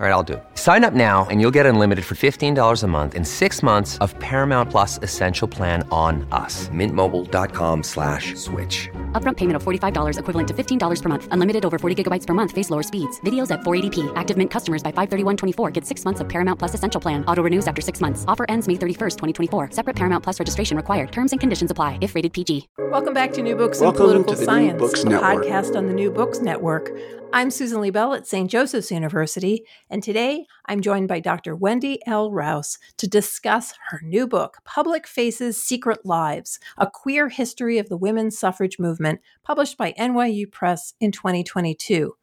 [0.00, 0.42] All right, I'll do it.
[0.54, 4.18] Sign up now and you'll get unlimited for $15 a month in six months of
[4.18, 6.70] Paramount Plus Essential Plan on us.
[6.70, 8.88] Mintmobile.com slash switch.
[9.12, 11.28] Upfront payment of $45 equivalent to $15 per month.
[11.32, 12.52] Unlimited over 40 gigabytes per month.
[12.52, 13.20] Face lower speeds.
[13.26, 14.10] Videos at 480p.
[14.16, 17.22] Active Mint customers by 531.24 get six months of Paramount Plus Essential Plan.
[17.26, 18.24] Auto renews after six months.
[18.26, 19.72] Offer ends May 31st, 2024.
[19.72, 21.12] Separate Paramount Plus registration required.
[21.12, 22.68] Terms and conditions apply if rated PG.
[22.90, 25.44] Welcome back to New Books Welcome in Political to the New Science, Books a Network.
[25.44, 26.90] podcast on the New Books Network.
[27.32, 28.50] I'm Susan Liebell at St.
[28.50, 31.56] Joseph's University, and today I'm joined by Dr.
[31.56, 32.30] Wendy L.
[32.30, 37.96] Rouse to discuss her new book, Public Faces Secret Lives A Queer History of the
[37.96, 42.14] Women's Suffrage Movement, published by NYU Press in 2022.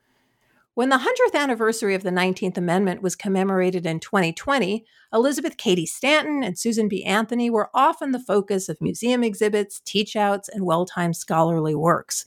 [0.76, 6.44] When the 100th anniversary of the 19th Amendment was commemorated in 2020, Elizabeth Cady Stanton
[6.44, 7.04] and Susan B.
[7.04, 12.26] Anthony were often the focus of museum exhibits, teach outs, and well timed scholarly works.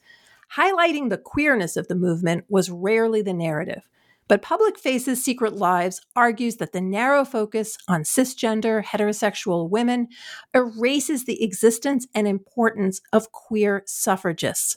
[0.56, 3.88] Highlighting the queerness of the movement was rarely the narrative.
[4.30, 10.06] But Public Faces Secret Lives argues that the narrow focus on cisgender, heterosexual women
[10.54, 14.76] erases the existence and importance of queer suffragists.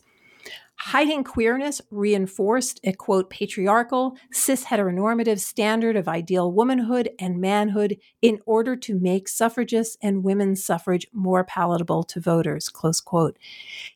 [0.76, 8.40] Hiding queerness reinforced a quote patriarchal, cis heteronormative standard of ideal womanhood and manhood in
[8.46, 13.38] order to make suffragists and women's suffrage more palatable to voters, close quote.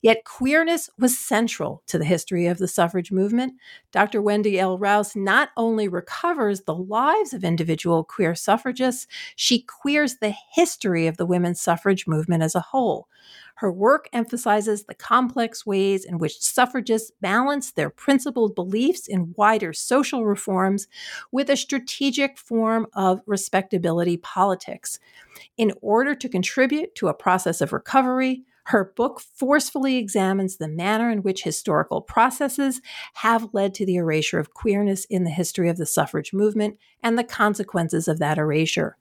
[0.01, 3.55] Yet queerness was central to the history of the suffrage movement.
[3.91, 4.21] Dr.
[4.21, 4.77] Wendy L.
[4.77, 11.17] Rouse not only recovers the lives of individual queer suffragists, she queers the history of
[11.17, 13.07] the women's suffrage movement as a whole.
[13.57, 19.73] Her work emphasizes the complex ways in which suffragists balance their principled beliefs in wider
[19.73, 20.87] social reforms
[21.31, 24.99] with a strategic form of respectability politics.
[25.57, 31.09] In order to contribute to a process of recovery, her book forcefully examines the manner
[31.09, 32.79] in which historical processes
[33.13, 37.17] have led to the erasure of queerness in the history of the suffrage movement and
[37.17, 38.97] the consequences of that erasure.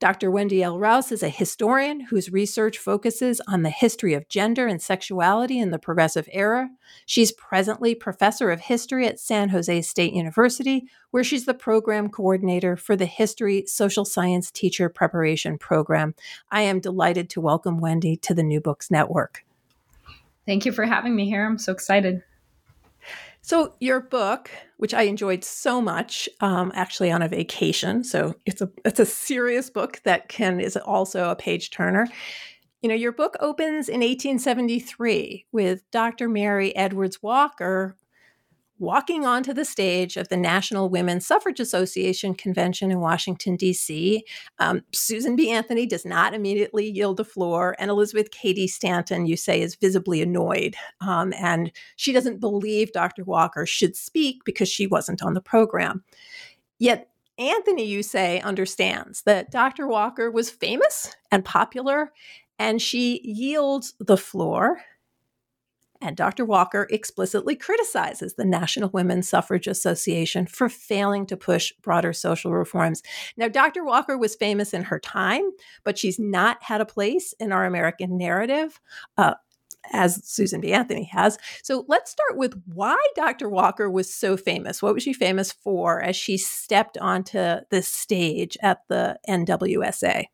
[0.00, 0.30] Dr.
[0.30, 0.78] Wendy L.
[0.78, 5.72] Rouse is a historian whose research focuses on the history of gender and sexuality in
[5.72, 6.70] the progressive era.
[7.04, 12.76] She's presently professor of history at San Jose State University, where she's the program coordinator
[12.76, 16.14] for the History Social Science Teacher Preparation Program.
[16.48, 19.44] I am delighted to welcome Wendy to the New Books Network.
[20.46, 21.44] Thank you for having me here.
[21.44, 22.22] I'm so excited.
[23.48, 28.60] So your book, which I enjoyed so much, um, actually on a vacation, so it's
[28.60, 32.08] a it's a serious book that can is also a page turner.
[32.82, 36.28] You know, your book opens in 1873 with Dr.
[36.28, 37.96] Mary Edwards Walker
[38.78, 44.24] walking onto the stage of the National Women's Suffrage Association convention in Washington, D.C.
[44.58, 45.50] Um, Susan B.
[45.50, 50.22] Anthony does not immediately yield the floor, and Elizabeth Cady Stanton, you say, is visibly
[50.22, 50.76] annoyed.
[51.00, 53.24] Um, and she doesn't believe Dr.
[53.24, 56.04] Walker should speak because she wasn't on the program.
[56.78, 59.86] Yet, Anthony, you say, understands that Dr.
[59.86, 62.12] Walker was famous and popular,
[62.58, 64.80] and she yields the floor
[66.00, 66.44] and Dr.
[66.44, 73.02] Walker explicitly criticizes the National Women's Suffrage Association for failing to push broader social reforms.
[73.36, 73.84] Now, Dr.
[73.84, 75.50] Walker was famous in her time,
[75.84, 78.80] but she's not had a place in our American narrative.
[79.16, 79.34] Uh,
[79.92, 80.72] as Susan B.
[80.72, 81.38] Anthony has.
[81.62, 83.48] So let's start with why Dr.
[83.48, 84.82] Walker was so famous.
[84.82, 90.24] What was she famous for as she stepped onto the stage at the NWSA?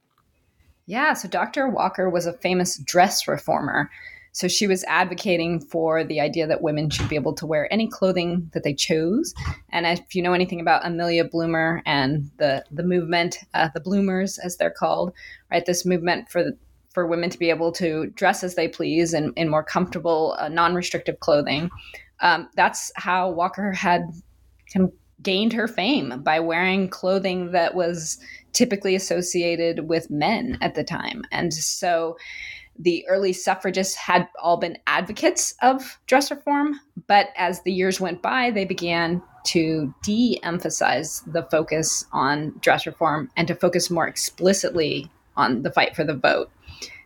[0.86, 1.68] Yeah, so Dr.
[1.68, 3.90] Walker was a famous dress reformer.
[4.34, 7.88] So she was advocating for the idea that women should be able to wear any
[7.88, 9.32] clothing that they chose.
[9.70, 14.38] And if you know anything about Amelia Bloomer and the the movement, uh, the Bloomers
[14.38, 15.12] as they're called,
[15.50, 15.64] right?
[15.64, 16.50] This movement for
[16.92, 20.48] for women to be able to dress as they please in, in more comfortable, uh,
[20.48, 21.68] non-restrictive clothing.
[22.20, 24.02] um, that's how Walker had
[24.72, 24.92] kind of
[25.22, 28.18] gained her fame by wearing clothing that was
[28.52, 31.22] typically associated with men at the time.
[31.32, 32.16] And so
[32.78, 38.22] the early suffragists had all been advocates of dress reform, but as the years went
[38.22, 44.08] by, they began to de emphasize the focus on dress reform and to focus more
[44.08, 46.50] explicitly on the fight for the vote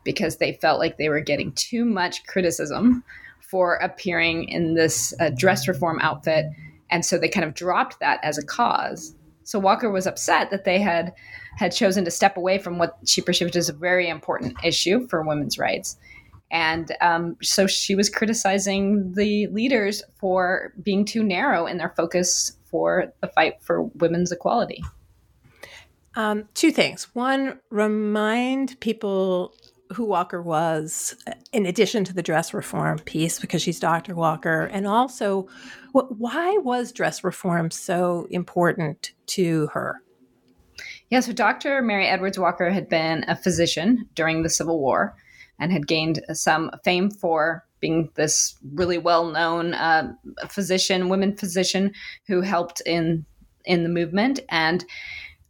[0.05, 3.05] because they felt like they were getting too much criticism
[3.41, 6.47] for appearing in this uh, dress reform outfit.
[6.91, 9.15] And so they kind of dropped that as a cause.
[9.44, 11.12] So Walker was upset that they had
[11.58, 15.22] had chosen to step away from what she perceived as a very important issue for
[15.22, 15.99] women's rights.
[16.52, 22.56] And um, so she was criticizing the leaders for being too narrow in their focus
[22.64, 24.82] for the fight for women's equality.
[26.14, 27.08] Um, two things.
[27.14, 29.52] One, remind people
[29.93, 31.16] who Walker was,
[31.52, 34.14] in addition to the dress reform piece, because she's Dr.
[34.14, 35.49] Walker, and also
[35.93, 40.02] why was dress reform so important to her?
[41.10, 41.81] Yeah, so Dr.
[41.82, 45.16] Mary Edwards Walker had been a physician during the Civil War
[45.58, 50.12] and had gained some fame for being this really well-known uh,
[50.49, 51.93] physician, women physician
[52.26, 53.25] who helped in
[53.64, 54.84] in the movement and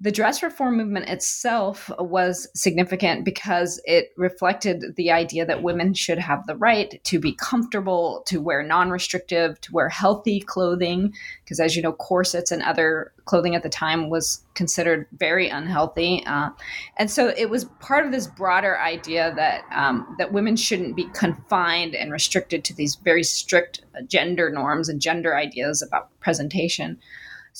[0.00, 6.18] the dress reform movement itself was significant because it reflected the idea that women should
[6.18, 11.12] have the right to be comfortable, to wear non restrictive, to wear healthy clothing.
[11.42, 16.22] Because, as you know, corsets and other clothing at the time was considered very unhealthy.
[16.26, 16.50] Uh,
[16.96, 21.08] and so it was part of this broader idea that, um, that women shouldn't be
[21.12, 26.98] confined and restricted to these very strict gender norms and gender ideas about presentation.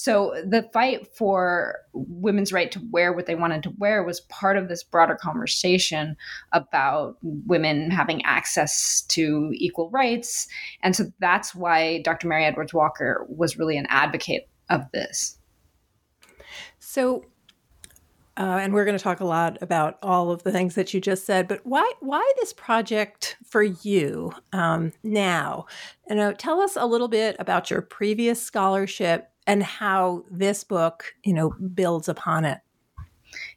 [0.00, 4.56] So the fight for women's right to wear what they wanted to wear was part
[4.56, 6.17] of this broader conversation
[6.53, 10.47] about women having access to equal rights.
[10.85, 12.29] And so that's why Dr.
[12.29, 15.37] Mary Edwards Walker was really an advocate of this.
[16.79, 17.25] So
[18.38, 21.00] uh, and we're going to talk a lot about all of the things that you
[21.00, 21.49] just said.
[21.49, 25.67] But why why this project for you um, now?
[26.08, 31.14] You know, tell us a little bit about your previous scholarship and how this book,
[31.25, 32.58] you know, builds upon it.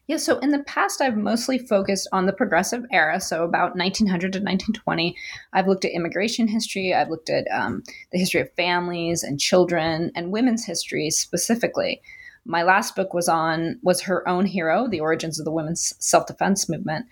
[0.08, 4.32] Yeah, so in the past, I've mostly focused on the progressive era, so about 1900
[4.32, 5.16] to 1920.
[5.52, 10.10] I've looked at immigration history, I've looked at um, the history of families and children
[10.14, 12.02] and women's history specifically.
[12.44, 16.26] My last book was on was her own hero, the origins of the women's self
[16.26, 17.06] defense movement,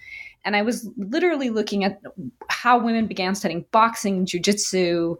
[0.44, 2.00] and I was literally looking at
[2.48, 5.16] how women began studying boxing, jujitsu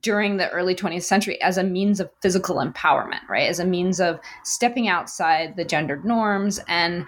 [0.00, 3.48] during the early 20th century as a means of physical empowerment, right?
[3.48, 7.04] As a means of stepping outside the gendered norms and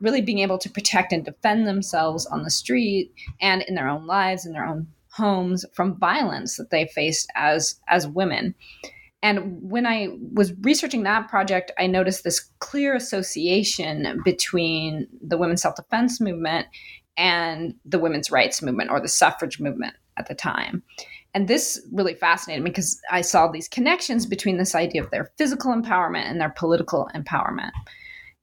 [0.00, 4.06] really being able to protect and defend themselves on the street and in their own
[4.06, 8.54] lives, in their own homes from violence that they faced as as women.
[9.22, 15.62] And when I was researching that project, I noticed this clear association between the women's
[15.62, 16.66] self defense movement
[17.16, 20.82] and the women's rights movement or the suffrage movement at the time.
[21.34, 25.30] And this really fascinated me because I saw these connections between this idea of their
[25.38, 27.70] physical empowerment and their political empowerment.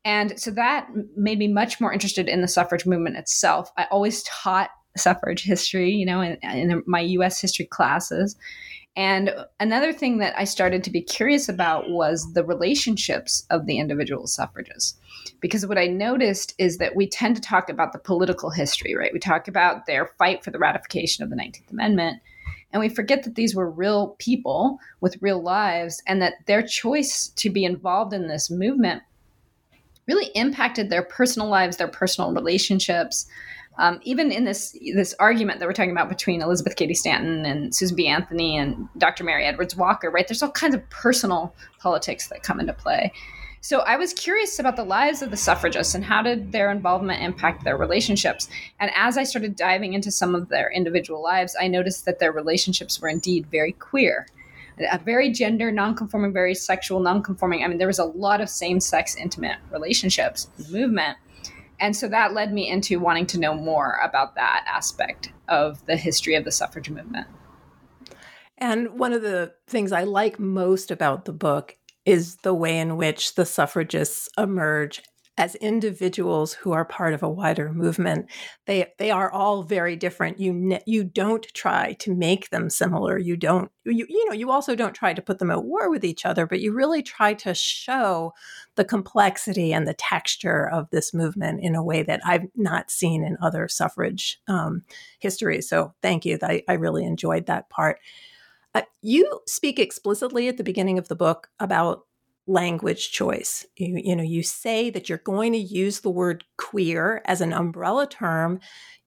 [0.05, 0.87] And so that
[1.17, 3.71] made me much more interested in the suffrage movement itself.
[3.77, 8.35] I always taught suffrage history, you know, in, in my US history classes.
[8.97, 13.77] And another thing that I started to be curious about was the relationships of the
[13.77, 14.97] individual suffragists.
[15.39, 19.13] Because what I noticed is that we tend to talk about the political history, right?
[19.13, 22.23] We talk about their fight for the ratification of the 19th Amendment.
[22.73, 27.27] And we forget that these were real people with real lives and that their choice
[27.35, 29.03] to be involved in this movement
[30.07, 33.27] really impacted their personal lives, their personal relationships,
[33.77, 37.75] um, even in this this argument that we're talking about between Elizabeth Cady Stanton and
[37.75, 38.07] Susan B.
[38.07, 39.23] Anthony and Dr.
[39.23, 40.27] Mary Edwards Walker, right?
[40.27, 43.11] There's all kinds of personal politics that come into play.
[43.61, 47.21] So I was curious about the lives of the suffragists and how did their involvement
[47.21, 48.47] impact their relationships.
[48.79, 52.31] And as I started diving into some of their individual lives, I noticed that their
[52.31, 54.27] relationships were indeed very queer.
[55.03, 57.63] Very gender nonconforming, very sexual nonconforming.
[57.63, 61.17] I mean, there was a lot of same sex intimate relationships in the movement.
[61.79, 65.95] And so that led me into wanting to know more about that aspect of the
[65.95, 67.27] history of the suffrage movement.
[68.57, 72.97] And one of the things I like most about the book is the way in
[72.97, 75.03] which the suffragists emerge
[75.37, 78.27] as individuals who are part of a wider movement
[78.65, 80.39] they they are all very different.
[80.39, 83.17] You you don't try to make them similar.
[83.17, 86.03] You don't you, you know you also don't try to put them at war with
[86.03, 88.33] each other but you really try to show
[88.75, 93.23] the complexity and the texture of this movement in a way that I've not seen
[93.23, 94.83] in other suffrage um,
[95.19, 96.37] history so thank you.
[96.41, 97.99] I, I really enjoyed that part.
[98.75, 102.06] Uh, you speak explicitly at the beginning of the book about
[102.47, 103.65] language choice.
[103.75, 107.53] You, you know, you say that you're going to use the word queer as an
[107.53, 108.59] umbrella term,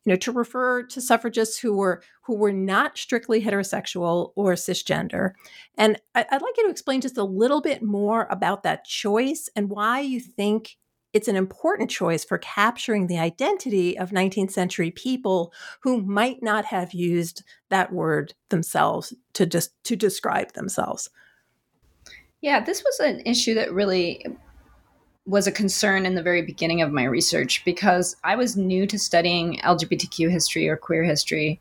[0.04, 5.32] you know, to refer to suffragists who were who were not strictly heterosexual or cisgender.
[5.76, 9.48] And I, I'd like you to explain just a little bit more about that choice
[9.56, 10.76] and why you think
[11.12, 16.64] it's an important choice for capturing the identity of 19th century people who might not
[16.66, 21.10] have used that word themselves to just to describe themselves.
[22.40, 24.24] Yeah, this was an issue that really
[25.26, 28.98] was a concern in the very beginning of my research because I was new to
[28.98, 31.60] studying LGBTQ history or queer history.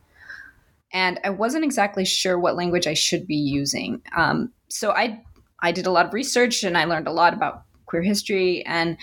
[0.92, 4.02] And I wasn't exactly sure what language I should be using.
[4.16, 5.22] Um, so I
[5.60, 8.64] I did a lot of research and I learned a lot about queer history.
[8.64, 8.96] And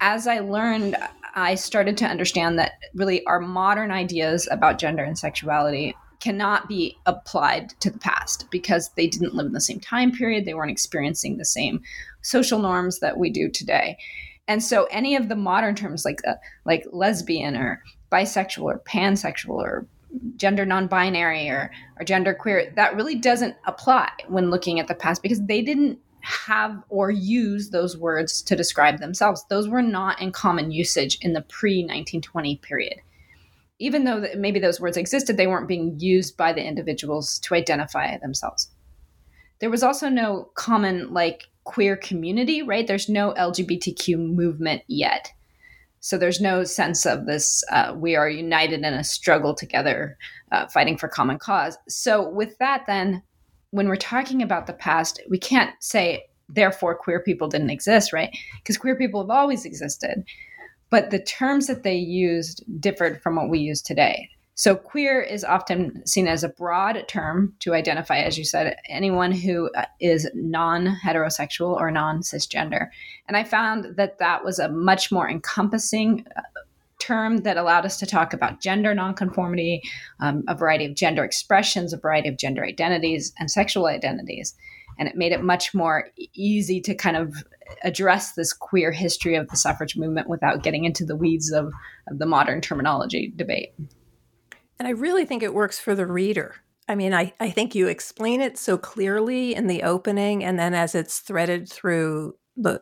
[0.00, 0.96] as I learned,
[1.34, 6.96] I started to understand that really our modern ideas about gender and sexuality cannot be
[7.06, 10.44] applied to the past because they didn't live in the same time period.
[10.44, 11.80] They weren't experiencing the same
[12.22, 13.96] social norms that we do today.
[14.48, 16.34] And so any of the modern terms like uh,
[16.64, 19.86] like lesbian or bisexual or pansexual or
[20.36, 25.22] gender non-binary or, or gender queer that really doesn't apply when looking at the past
[25.22, 30.32] because they didn't have or use those words to describe themselves those were not in
[30.32, 32.98] common usage in the pre-1920 period
[33.78, 38.16] even though maybe those words existed, they weren't being used by the individuals to identify
[38.18, 38.68] themselves.
[39.60, 42.86] There was also no common, like, queer community, right?
[42.86, 45.32] There's no LGBTQ movement yet.
[46.00, 50.16] So there's no sense of this, uh, we are united in a struggle together,
[50.52, 51.76] uh, fighting for common cause.
[51.88, 53.22] So, with that, then,
[53.70, 58.30] when we're talking about the past, we can't say, therefore, queer people didn't exist, right?
[58.62, 60.24] Because queer people have always existed
[60.90, 64.30] but the terms that they used differed from what we use today.
[64.54, 69.30] So, queer is often seen as a broad term to identify, as you said, anyone
[69.30, 69.84] who uh,
[70.34, 72.88] non heterosexual or non cisgender.
[73.28, 76.40] And I found that that was a much more encompassing uh,
[76.98, 79.80] term that allowed us to talk about gender nonconformity,
[80.18, 84.56] um, a variety of gender expressions, a variety of gender identities, and sexual identities.
[84.98, 87.44] And it made it much more easy to kind of
[87.82, 91.72] address this queer history of the suffrage movement without getting into the weeds of,
[92.10, 93.74] of the modern terminology debate.
[94.78, 96.56] And I really think it works for the reader.
[96.88, 100.72] I mean, I, I think you explain it so clearly in the opening, and then
[100.72, 102.80] as it's threaded through the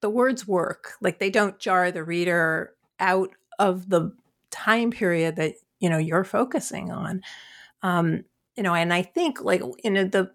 [0.00, 0.92] the words work.
[1.00, 4.12] Like they don't jar the reader out of the
[4.50, 7.22] time period that you know you're focusing on.
[7.82, 8.24] Um,
[8.56, 10.30] you know, and I think like in the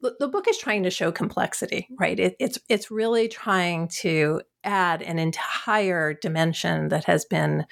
[0.00, 2.18] the, the book is trying to show complexity, right?
[2.18, 7.66] It, it's it's really trying to add an entire dimension that has been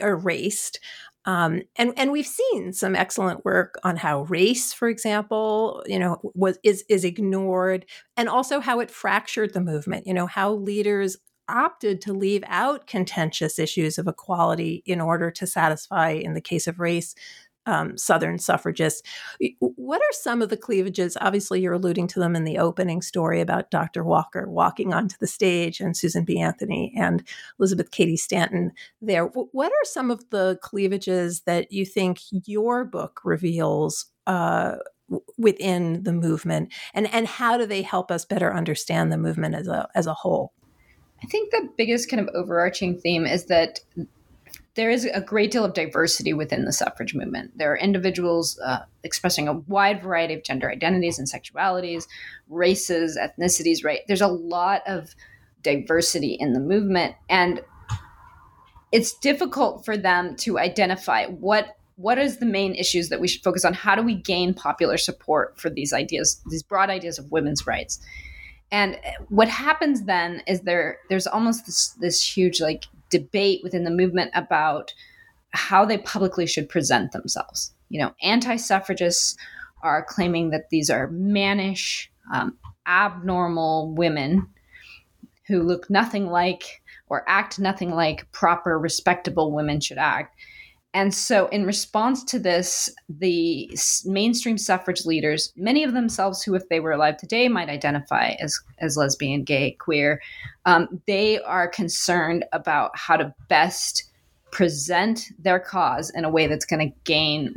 [0.00, 0.80] erased.
[1.26, 6.18] Um, and and we've seen some excellent work on how race, for example, you know,
[6.34, 7.86] was is is ignored,
[8.16, 10.06] and also how it fractured the movement.
[10.06, 15.46] You know, how leaders opted to leave out contentious issues of equality in order to
[15.46, 17.14] satisfy, in the case of race,
[17.66, 19.02] um, Southern suffragists.
[19.58, 21.16] What are some of the cleavages?
[21.20, 24.04] Obviously, you're alluding to them in the opening story about Dr.
[24.04, 26.38] Walker walking onto the stage and Susan B.
[26.40, 27.22] Anthony and
[27.58, 29.26] Elizabeth Cady Stanton there.
[29.26, 34.06] What are some of the cleavages that you think your book reveals?
[34.26, 34.76] Uh,
[35.38, 39.66] within the movement and and how do they help us better understand the movement as
[39.66, 40.52] a as a whole
[41.20, 43.80] i think the biggest kind of overarching theme is that
[44.74, 47.56] there is a great deal of diversity within the suffrage movement.
[47.58, 52.06] There are individuals uh, expressing a wide variety of gender identities and sexualities,
[52.48, 54.00] races, ethnicities, right?
[54.06, 55.14] There's a lot of
[55.62, 57.16] diversity in the movement.
[57.28, 57.62] And
[58.92, 63.42] it's difficult for them to identify what what is the main issues that we should
[63.42, 67.30] focus on how do we gain popular support for these ideas these broad ideas of
[67.30, 68.00] women's rights
[68.72, 68.98] and
[69.28, 74.30] what happens then is there there's almost this this huge like debate within the movement
[74.34, 74.94] about
[75.50, 77.72] how they publicly should present themselves.
[77.88, 79.36] You know, anti suffragists
[79.82, 84.46] are claiming that these are mannish, um, abnormal women
[85.46, 90.36] who look nothing like or act nothing like proper, respectable women should act.
[90.92, 93.70] And so, in response to this, the
[94.04, 98.58] mainstream suffrage leaders, many of themselves who, if they were alive today, might identify as,
[98.78, 100.20] as lesbian, gay, queer,
[100.66, 104.10] um, they are concerned about how to best
[104.50, 107.54] present their cause in a way that's going to gain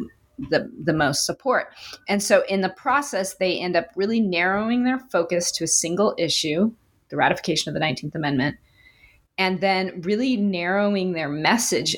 [0.49, 1.73] the, the most support.
[2.07, 6.13] And so, in the process, they end up really narrowing their focus to a single
[6.19, 6.71] issue,
[7.09, 8.57] the ratification of the 19th Amendment,
[9.39, 11.95] and then really narrowing their message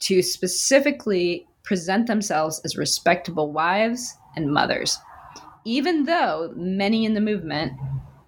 [0.00, 4.98] to specifically present themselves as respectable wives and mothers.
[5.66, 7.72] even though many in the movement,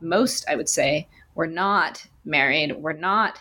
[0.00, 3.40] most I would say, were not married, were not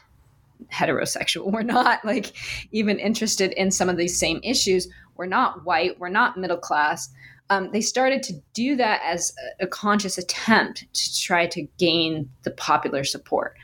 [0.72, 2.34] heterosexual, were not like
[2.72, 7.10] even interested in some of these same issues, we're not white, we're not middle class.
[7.50, 12.30] Um, they started to do that as a, a conscious attempt to try to gain
[12.44, 13.58] the popular support.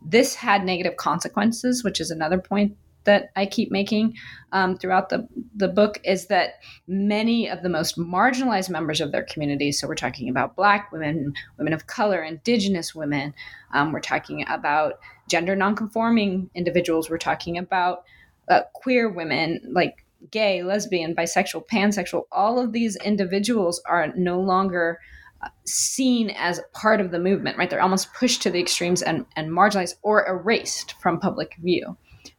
[0.00, 4.14] This had negative consequences, which is another point that I keep making
[4.52, 9.24] um, throughout the, the book is that many of the most marginalized members of their
[9.24, 13.34] communities, so we're talking about Black women, women of color, Indigenous women,
[13.72, 18.04] um, we're talking about gender nonconforming individuals, we're talking about
[18.48, 24.98] uh, queer women, like gay, lesbian, bisexual, pansexual, all of these individuals are no longer
[25.42, 27.68] uh, seen as part of the movement, right?
[27.68, 31.96] They're almost pushed to the extremes and, and marginalized or erased from public view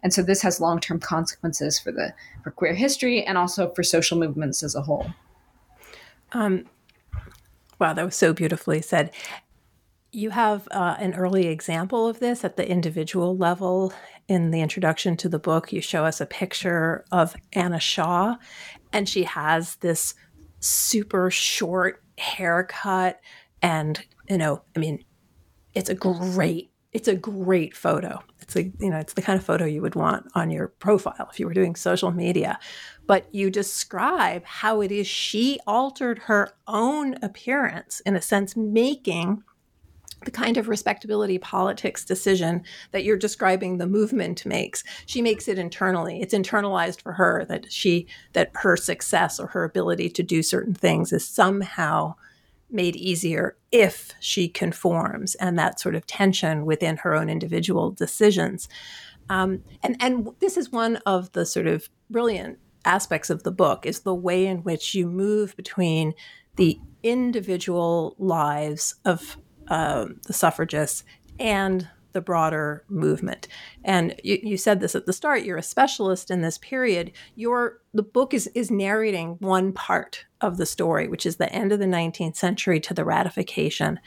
[0.07, 4.17] and so this has long-term consequences for the for queer history and also for social
[4.17, 5.05] movements as a whole.
[6.31, 6.63] Um,
[7.77, 9.11] wow that was so beautifully said.
[10.13, 13.91] You have uh, an early example of this at the individual level
[14.29, 15.73] in the introduction to the book.
[15.73, 18.37] You show us a picture of anna shaw
[18.93, 20.13] and she has this
[20.61, 23.19] super short haircut
[23.61, 25.03] and you know i mean
[25.73, 28.23] it's a great it's a great photo.
[28.41, 31.29] It's a you know it's the kind of photo you would want on your profile
[31.31, 32.57] if you were doing social media.
[33.05, 39.43] But you describe how it is she altered her own appearance in a sense, making
[40.25, 42.63] the kind of respectability politics decision
[42.93, 47.71] that you're describing the movement makes she makes it internally it's internalized for her that
[47.71, 52.15] she that her success or her ability to do certain things is somehow
[52.69, 58.67] made easier if she conforms and that sort of tension within her own individual decisions.
[59.29, 63.85] Um, and, and this is one of the sort of brilliant aspects of the book
[63.85, 66.13] is the way in which you move between
[66.55, 71.03] the individual lives of uh, the suffragists
[71.39, 73.47] and the broader movement.
[73.83, 77.11] And you, you, said this at the start, you're a specialist in this period.
[77.35, 81.71] Your the book is is narrating one part of the story, which is the end
[81.71, 83.99] of the 19th century to the ratification.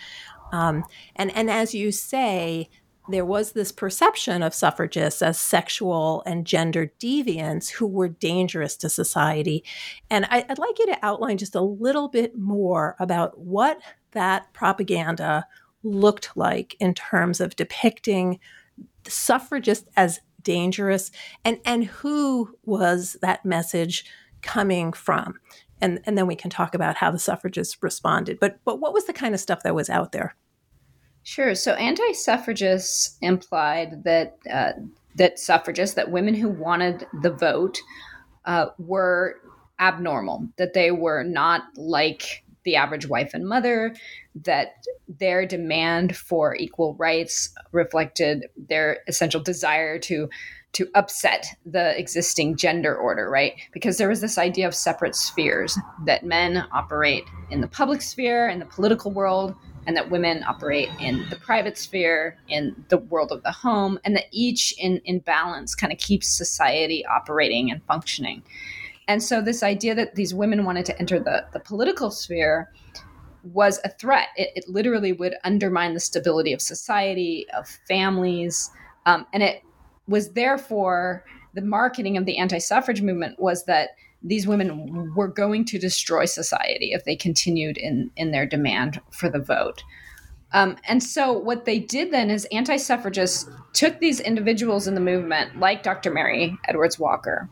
[0.53, 0.85] Um,
[1.17, 2.69] and and as you say,
[3.09, 8.89] there was this perception of suffragists as sexual and gender deviants who were dangerous to
[8.89, 9.65] society.
[10.11, 13.81] And I, would like you to outline just a little bit more about what
[14.13, 15.47] that propaganda
[15.83, 18.39] looked like in terms of depicting
[19.07, 21.11] suffragists as dangerous
[21.45, 24.05] and and who was that message
[24.43, 25.39] coming from
[25.81, 28.39] and and then we can talk about how the suffragists responded.
[28.41, 30.37] But but what was the kind of stuff that was out there?
[31.23, 31.55] Sure.
[31.55, 34.73] So anti-suffragists implied that uh,
[35.17, 37.79] that suffragists that women who wanted the vote
[38.45, 39.37] uh, were
[39.79, 43.95] abnormal that they were not like the average wife and mother,
[44.35, 50.29] that their demand for equal rights reflected their essential desire to
[50.73, 53.55] to upset the existing gender order, right?
[53.73, 58.49] Because there was this idea of separate spheres that men operate in the public sphere,
[58.49, 59.55] in the political world,
[59.87, 64.15] and that women operate in the private sphere, in the world of the home, and
[64.15, 68.43] that each in, in balance kind of keeps society operating and functioning.
[69.09, 72.71] And so this idea that these women wanted to enter the, the political sphere
[73.43, 74.29] was a threat.
[74.37, 78.71] It, it literally would undermine the stability of society, of families.
[79.07, 79.63] Um, and it
[80.11, 83.91] was therefore the marketing of the anti suffrage movement was that
[84.23, 89.31] these women were going to destroy society if they continued in, in their demand for
[89.31, 89.83] the vote.
[90.53, 95.01] Um, and so, what they did then is anti suffragists took these individuals in the
[95.01, 96.11] movement, like Dr.
[96.11, 97.49] Mary Edwards Walker,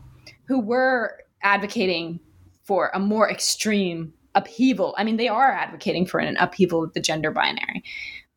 [0.47, 2.19] who were advocating
[2.63, 4.93] for a more extreme upheaval.
[4.97, 7.83] I mean, they are advocating for an upheaval of the gender binary.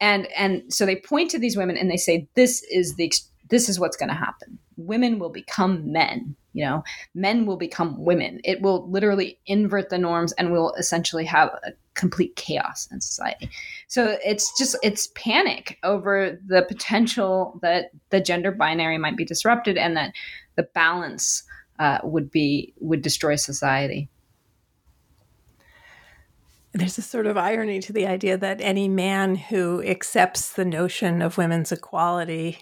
[0.00, 3.04] And and so they point to these women and they say this is the
[3.52, 4.58] this is what's going to happen.
[4.78, 6.82] Women will become men, you know.
[7.14, 8.40] Men will become women.
[8.44, 13.50] It will literally invert the norms and we'll essentially have a complete chaos in society.
[13.88, 19.76] So it's just it's panic over the potential that the gender binary might be disrupted
[19.76, 20.14] and that
[20.56, 21.42] the balance
[21.78, 24.08] uh, would be would destroy society.
[26.72, 31.20] There's a sort of irony to the idea that any man who accepts the notion
[31.20, 32.60] of women's equality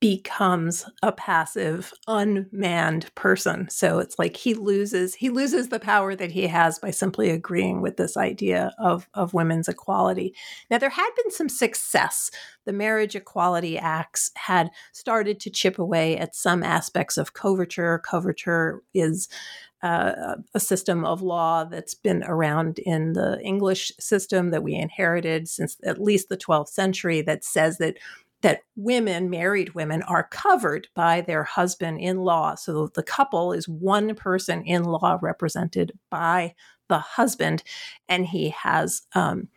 [0.00, 3.68] becomes a passive unmanned person.
[3.68, 7.82] So it's like he loses he loses the power that he has by simply agreeing
[7.82, 10.34] with this idea of of women's equality.
[10.70, 12.30] Now there had been some success.
[12.64, 17.98] The marriage equality acts had started to chip away at some aspects of coverture.
[17.98, 19.28] Coverture is
[19.82, 25.48] uh, a system of law that's been around in the English system that we inherited
[25.48, 27.96] since at least the 12th century that says that
[28.42, 32.54] that women, married women, are covered by their husband in law.
[32.54, 36.54] So the couple is one person in law represented by
[36.88, 37.62] the husband,
[38.08, 39.48] and he has um,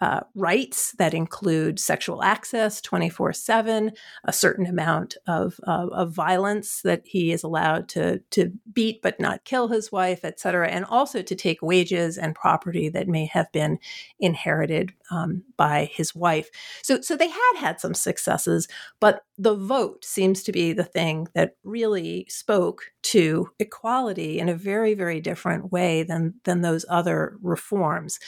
[0.00, 3.92] uh, rights that include sexual access 24 7,
[4.24, 9.18] a certain amount of, uh, of violence that he is allowed to, to beat but
[9.18, 13.26] not kill his wife, et cetera, and also to take wages and property that may
[13.26, 13.78] have been
[14.20, 16.48] inherited um, by his wife.
[16.82, 18.68] So, so they had had some successes,
[19.00, 24.54] but the vote seems to be the thing that really spoke to equality in a
[24.54, 28.20] very, very different way than, than those other reforms.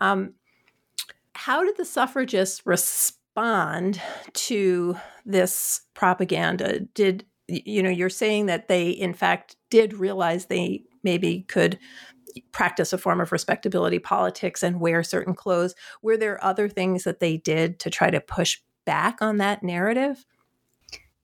[0.00, 0.34] Um,
[1.46, 6.80] how did the suffragists respond to this propaganda?
[6.80, 11.78] Did you know you're saying that they in fact did realize they maybe could
[12.50, 17.20] practice a form of respectability politics and wear certain clothes were there other things that
[17.20, 20.26] they did to try to push back on that narrative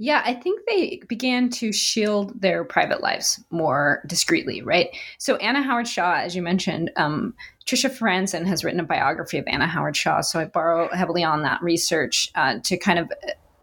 [0.02, 4.88] yeah, I think they began to shield their private lives more discreetly, right?
[5.18, 7.34] So Anna Howard Shaw, as you mentioned, um,
[7.66, 11.42] Trisha Franzen has written a biography of Anna Howard Shaw, so I borrow heavily on
[11.42, 13.12] that research uh, to kind of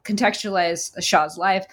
[0.05, 1.65] contextualize Shaw's life.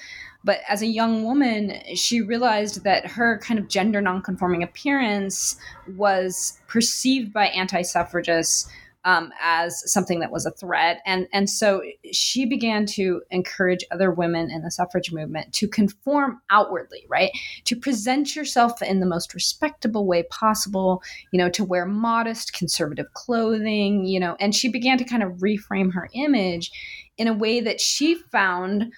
[0.43, 5.55] But as a young woman, she realized that her kind of gender nonconforming appearance
[5.95, 8.69] was perceived by anti suffragists
[9.07, 11.01] um, as something that was a threat.
[11.07, 11.81] And, and so
[12.13, 17.31] she began to encourage other women in the suffrage movement to conform outwardly, right?
[17.67, 23.07] To present yourself in the most respectable way possible, you know, to wear modest conservative
[23.15, 26.73] clothing, you know, and she began to kind of reframe her image
[27.17, 28.93] in a way that she found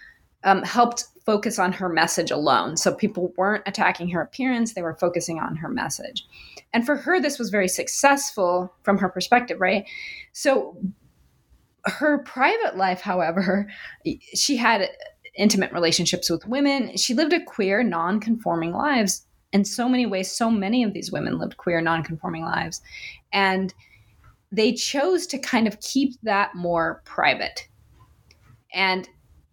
[0.45, 2.77] um, helped focus on her message alone.
[2.77, 6.27] So people weren't attacking her appearance, they were focusing on her message.
[6.73, 9.85] And for her, this was very successful from her perspective, right?
[10.33, 10.77] So
[11.85, 13.69] her private life, however,
[14.35, 14.89] she had
[15.37, 16.97] intimate relationships with women.
[16.97, 20.31] She lived a queer, non conforming lives in so many ways.
[20.31, 22.81] So many of these women lived queer, non conforming lives.
[23.33, 23.73] And
[24.51, 27.69] they chose to kind of keep that more private.
[28.75, 29.09] And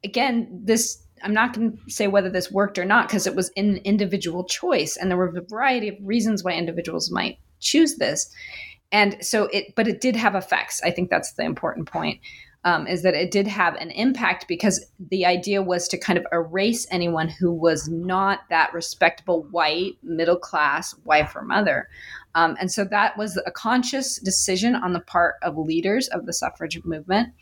[0.06, 3.52] again, this I'm not going to say whether this worked or not because it was
[3.58, 8.32] an individual choice, and there were a variety of reasons why individuals might choose this.
[8.92, 10.82] And so it, but it did have effects.
[10.84, 12.20] I think that's the important point.
[12.64, 16.26] Um, is that it did have an impact because the idea was to kind of
[16.32, 21.88] erase anyone who was not that respectable white middle class wife or mother.
[22.34, 26.34] Um, and so that was a conscious decision on the part of leaders of the
[26.34, 27.34] suffrage movement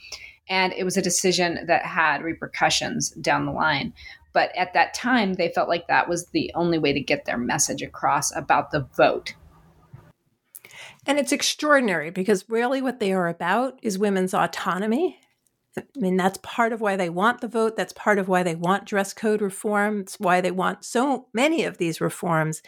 [0.49, 3.93] and it was a decision that had repercussions down the line.
[4.33, 7.37] But at that time, they felt like that was the only way to get their
[7.37, 9.35] message across about the vote.
[11.05, 15.19] And it's extraordinary because really what they are about is women's autonomy.
[15.77, 17.75] I mean, that's part of why they want the vote.
[17.75, 20.01] That's part of why they want dress code reform.
[20.01, 22.61] It's why they want so many of these reforms.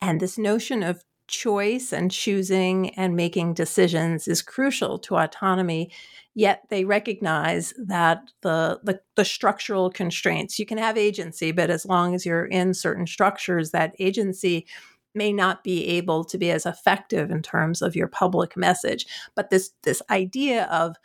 [0.00, 5.90] And this notion of choice and choosing and making decisions is crucial to autonomy
[6.34, 11.86] yet they recognize that the, the, the structural constraints you can have agency but as
[11.86, 14.66] long as you're in certain structures that agency
[15.14, 19.48] may not be able to be as effective in terms of your public message but
[19.48, 20.96] this this idea of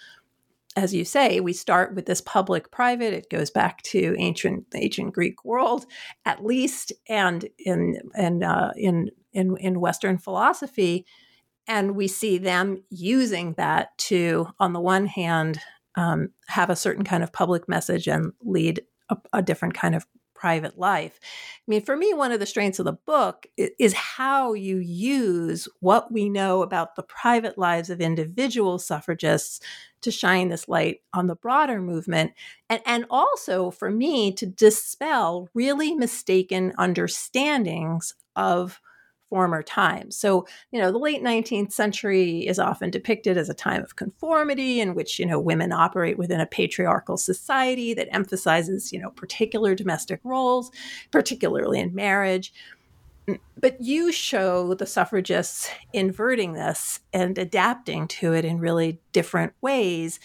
[0.78, 3.12] as you say, we start with this public private.
[3.12, 5.88] It goes back to ancient ancient Greek world,
[6.24, 11.06] at least, and in and uh, in in in Western philosophy,
[11.68, 15.60] and we see them using that to, on the one hand,
[15.96, 20.06] um, have a certain kind of public message and lead a, a, different kind of
[20.36, 21.20] private life.
[21.24, 25.68] I mean, for me, one of the strengths of the book is how you use
[25.80, 29.60] what we know about the private lives of individual suffragists
[30.02, 32.34] to shine this light on the broader movement.
[32.70, 38.80] And, and also for me to dispel really mistaken understandings of
[39.30, 40.18] former times.
[40.18, 44.80] So, you know, the late 19th century is often depicted as a time of conformity
[44.80, 49.76] in which, you know, women operate within a patriarchal society that emphasizes, you know, particular
[49.76, 50.72] domestic roles,
[51.12, 52.54] particularly in marriage.
[53.28, 59.54] Mm, but you show the suffragists inverting this and adapting to it in really different
[59.62, 60.20] ways.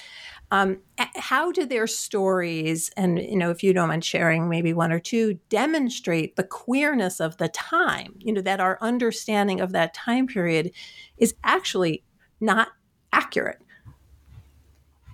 [0.52, 4.92] Um, how do their stories, and you know, if you don't mind sharing, maybe one
[4.92, 8.16] or two, demonstrate the queerness of the time?
[8.18, 10.72] You know, that our understanding of that time period
[11.16, 12.04] is actually
[12.38, 12.68] not
[13.14, 13.62] accurate.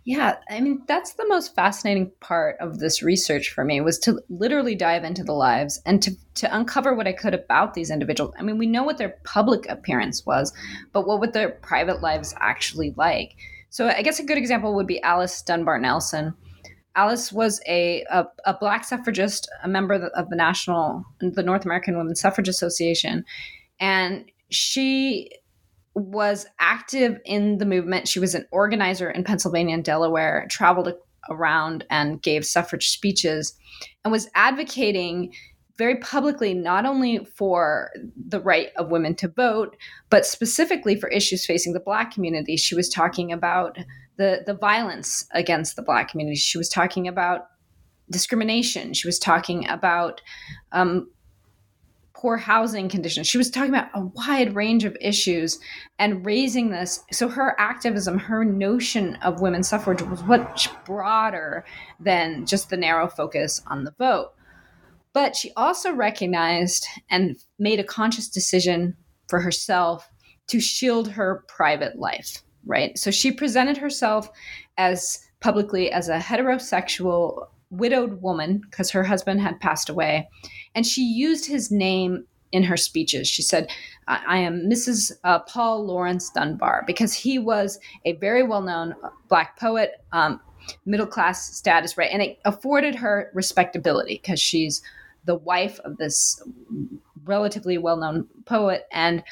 [0.04, 4.20] Yeah, I mean that's the most fascinating part of this research for me was to
[4.28, 8.34] literally dive into the lives and to to uncover what I could about these individuals.
[8.38, 10.52] I mean, we know what their public appearance was,
[10.92, 13.36] but what would their private lives actually like?
[13.78, 16.34] So I guess a good example would be Alice Dunbar Nelson.
[16.96, 21.44] Alice was a, a, a black suffragist, a member of the, of the National, the
[21.44, 23.24] North American Women's Suffrage Association,
[23.78, 25.30] and she
[25.94, 28.08] was active in the movement.
[28.08, 30.92] She was an organizer in Pennsylvania and Delaware, traveled
[31.30, 33.54] around and gave suffrage speeches,
[34.04, 35.32] and was advocating
[35.78, 39.76] very publicly not only for the right of women to vote,
[40.10, 42.56] but specifically for issues facing the Black community.
[42.56, 43.78] She was talking about
[44.16, 46.36] the, the violence against the Black community.
[46.36, 47.46] She was talking about
[48.10, 48.92] discrimination.
[48.92, 50.20] She was talking about
[50.72, 51.08] um,
[52.12, 53.28] poor housing conditions.
[53.28, 55.60] She was talking about a wide range of issues
[56.00, 57.04] and raising this.
[57.12, 61.64] So her activism, her notion of women's suffrage was much broader
[62.00, 64.32] than just the narrow focus on the vote.
[65.12, 68.96] But she also recognized and made a conscious decision
[69.28, 70.08] for herself
[70.48, 72.96] to shield her private life, right?
[72.98, 74.30] So she presented herself
[74.76, 80.28] as publicly as a heterosexual widowed woman because her husband had passed away.
[80.74, 83.28] And she used his name in her speeches.
[83.28, 83.70] She said,
[84.06, 85.12] I am Mrs.
[85.22, 88.94] Uh, Paul Laurence Dunbar, because he was a very well known
[89.28, 90.40] Black poet, um,
[90.86, 92.10] middle class status, right?
[92.10, 94.82] And it afforded her respectability because she's
[95.28, 96.42] the wife of this
[97.24, 98.86] relatively well known poet.
[98.90, 99.22] And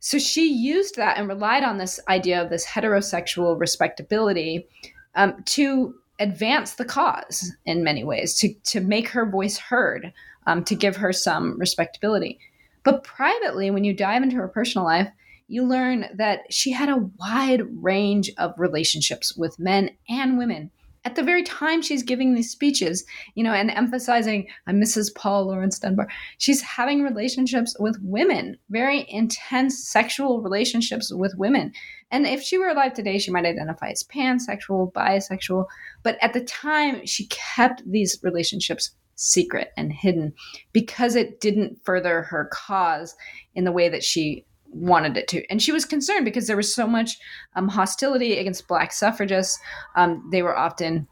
[0.00, 4.66] so she used that and relied on this idea of this heterosexual respectability
[5.14, 10.12] um, to advance the cause in many ways, to, to make her voice heard,
[10.46, 12.38] um, to give her some respectability.
[12.82, 15.08] But privately, when you dive into her personal life,
[15.46, 20.70] you learn that she had a wide range of relationships with men and women
[21.04, 25.14] at the very time she's giving these speeches, you know, and emphasizing I'm Mrs.
[25.14, 26.08] Paul Laurence Dunbar,
[26.38, 31.72] she's having relationships with women, very intense sexual relationships with women.
[32.10, 35.66] And if she were alive today, she might identify as pansexual, bisexual.
[36.02, 40.32] But at the time, she kept these relationships secret and hidden
[40.72, 43.14] because it didn't further her cause
[43.54, 45.44] in the way that she wanted it to.
[45.50, 47.18] And she was concerned because there was so much
[47.56, 49.58] um, hostility against black suffragists.
[49.96, 51.06] Um, they were often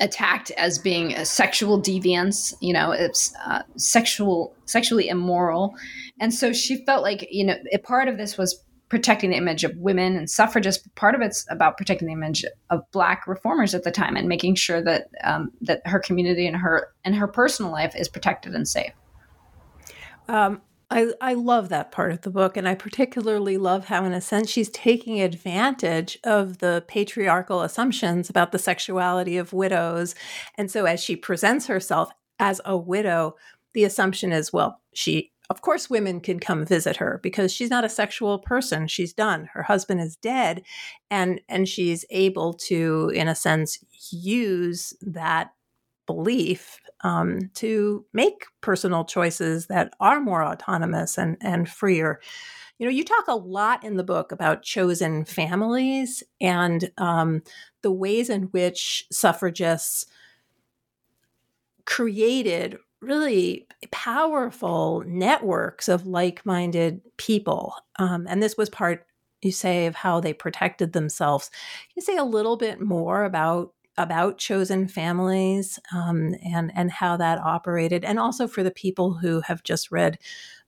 [0.00, 5.74] attacked as being a sexual deviance, you know, it's uh, sexual, sexually immoral.
[6.18, 9.62] And so she felt like, you know, a part of this was protecting the image
[9.62, 10.86] of women and suffragists.
[10.96, 14.56] Part of it's about protecting the image of Black reformers at the time and making
[14.56, 18.66] sure that um, that her community and her and her personal life is protected and
[18.66, 18.92] safe.
[20.28, 22.56] Um, I, I love that part of the book.
[22.56, 28.28] And I particularly love how, in a sense, she's taking advantage of the patriarchal assumptions
[28.28, 30.14] about the sexuality of widows.
[30.56, 33.36] And so, as she presents herself as a widow,
[33.72, 37.84] the assumption is, well, she, of course, women can come visit her because she's not
[37.84, 38.88] a sexual person.
[38.88, 39.48] She's done.
[39.52, 40.62] Her husband is dead.
[41.08, 43.78] And, and she's able to, in a sense,
[44.10, 45.52] use that
[46.06, 52.20] belief um, to make personal choices that are more autonomous and, and freer.
[52.78, 57.42] You know, you talk a lot in the book about chosen families and um,
[57.82, 60.06] the ways in which suffragists
[61.84, 67.74] created really powerful networks of like minded people.
[67.98, 69.06] Um, and this was part,
[69.42, 71.48] you say, of how they protected themselves.
[71.48, 77.16] Can you say a little bit more about about chosen families um, and and how
[77.16, 80.18] that operated, and also for the people who have just read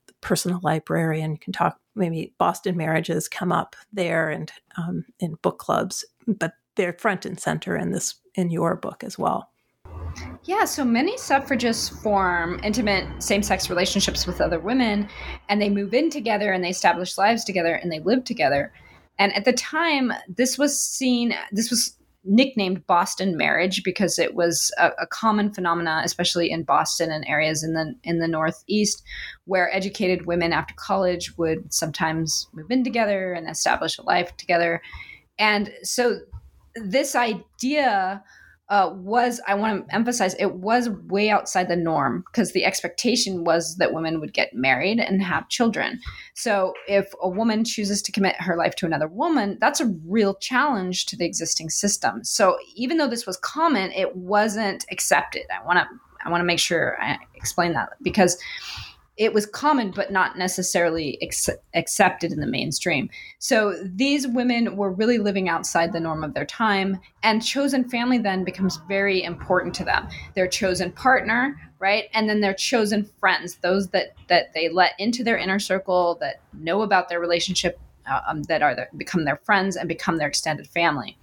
[0.06, 1.78] the Personal Librarian You can talk.
[1.94, 7.38] Maybe Boston marriages come up there and um, in book clubs, but they're front and
[7.38, 9.50] center in this in your book as well.
[10.44, 15.08] Yeah, so many suffragists form intimate same sex relationships with other women
[15.48, 18.72] and they move in together and they establish lives together and they live together.
[19.18, 24.72] And at the time, this was seen, this was nicknamed Boston marriage because it was
[24.78, 29.02] a, a, common phenomena, especially in Boston and areas in the in the Northeast,
[29.44, 34.80] where educated women after college would sometimes move in together and establish a life together.
[35.38, 36.20] And so
[36.76, 38.22] this idea
[38.72, 43.44] uh, was I want to emphasize it was way outside the norm because the expectation
[43.44, 46.00] was that women would get married and have children.
[46.32, 50.36] So if a woman chooses to commit her life to another woman, that's a real
[50.36, 52.24] challenge to the existing system.
[52.24, 55.44] So even though this was common, it wasn't accepted.
[55.54, 55.86] I want to
[56.24, 58.38] I want to make sure I explain that because
[59.16, 63.10] it was common but not necessarily ex- accepted in the mainstream.
[63.38, 68.18] So these women were really living outside the norm of their time, and chosen family
[68.18, 70.08] then becomes very important to them.
[70.34, 75.22] Their chosen partner, right, and then their chosen friends, those that that they let into
[75.22, 77.78] their inner circle, that know about their relationship,
[78.10, 81.18] uh, um, that are their, become their friends and become their extended family.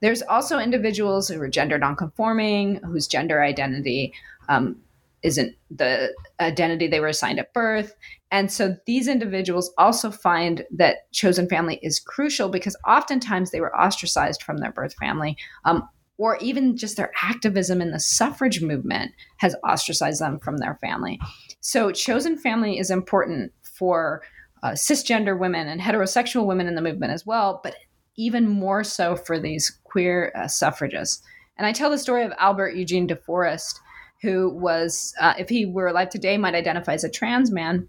[0.00, 4.14] There's also individuals who are gender nonconforming, whose gender identity
[4.48, 4.76] um,
[5.22, 7.94] isn't the identity they were assigned at birth.
[8.30, 13.76] And so these individuals also find that chosen family is crucial because oftentimes they were
[13.76, 15.36] ostracized from their birth family.
[15.64, 20.76] Um, or even just their activism in the suffrage movement has ostracized them from their
[20.82, 21.18] family.
[21.60, 24.20] So, chosen family is important for
[24.62, 27.74] uh, cisgender women and heterosexual women in the movement as well, but
[28.16, 31.22] even more so for these queer uh, suffragists.
[31.56, 33.80] And I tell the story of Albert Eugene de Forest,
[34.22, 37.88] who was, uh, if he were alive today, might identify as a trans man.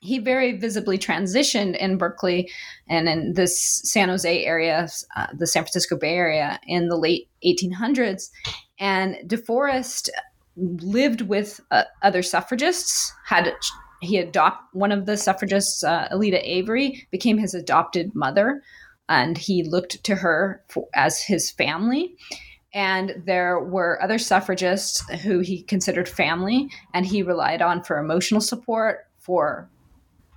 [0.00, 2.50] He very visibly transitioned in Berkeley
[2.88, 7.28] and in this San Jose area, uh, the San Francisco Bay Area, in the late
[7.44, 8.30] 1800s.
[8.80, 10.08] And DeForest
[10.56, 13.54] lived with uh, other suffragists, had
[14.00, 18.62] he adopt one of the suffragists, uh, Alida Avery, became his adopted mother,
[19.08, 22.16] and he looked to her for, as his family
[22.74, 28.40] and there were other suffragists who he considered family and he relied on for emotional
[28.40, 29.68] support for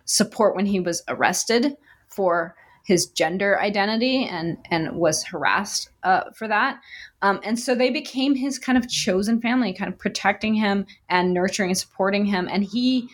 [0.06, 1.76] support when he was arrested
[2.08, 6.80] for his gender identity and and was harassed uh, for that.
[7.24, 11.34] Um, and so they became his kind of chosen family kind of protecting him and
[11.34, 12.48] nurturing and supporting him.
[12.52, 13.10] And he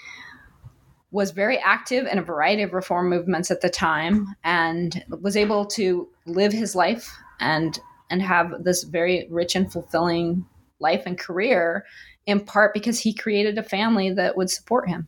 [1.12, 5.66] was very active in a variety of reform movements at the time and was able
[5.66, 7.80] to live his life and
[8.12, 10.46] and have this very rich and fulfilling
[10.80, 11.86] life and career
[12.28, 15.08] in part because he created a family that would support him.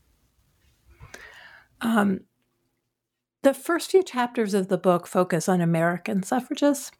[1.81, 2.21] Um,
[3.43, 6.91] the first few chapters of the book focus on American suffragists,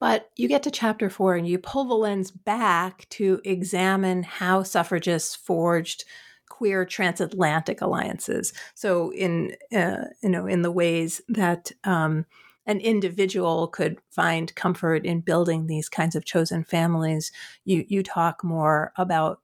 [0.00, 4.64] but you get to chapter four and you pull the lens back to examine how
[4.64, 6.04] suffragists forged
[6.48, 8.52] queer transatlantic alliances.
[8.74, 12.26] So, in uh, you know, in the ways that um,
[12.66, 17.32] an individual could find comfort in building these kinds of chosen families.
[17.64, 19.40] You you talk more about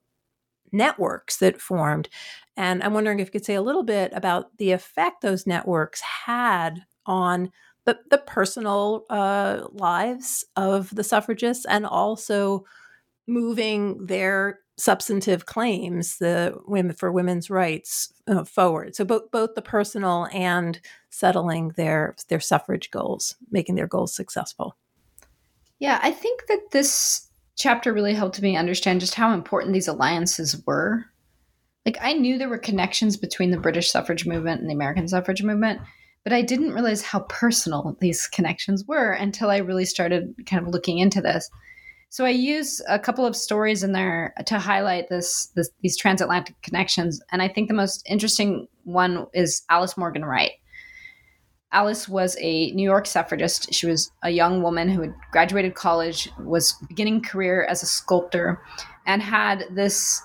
[0.71, 2.09] networks that formed.
[2.57, 6.01] And I'm wondering if you could say a little bit about the effect those networks
[6.01, 7.51] had on
[7.85, 12.63] the, the personal uh, lives of the suffragists and also
[13.27, 18.93] moving their substantive claims the women for women's rights uh, forward.
[18.95, 24.75] So both both the personal and settling their their suffrage goals making their goals successful.
[25.79, 30.61] Yeah i think that this chapter really helped me understand just how important these alliances
[30.65, 31.05] were.
[31.85, 35.43] Like i knew there were connections between the british suffrage movement and the american suffrage
[35.43, 35.79] movement
[36.23, 40.73] but i didn't realize how personal these connections were until i really started kind of
[40.73, 41.49] looking into this
[42.13, 46.61] so I use a couple of stories in there to highlight this, this these transatlantic
[46.61, 50.51] connections, and I think the most interesting one is Alice Morgan Wright.
[51.71, 53.73] Alice was a New York suffragist.
[53.73, 58.61] She was a young woman who had graduated college, was beginning career as a sculptor,
[59.07, 60.21] and had this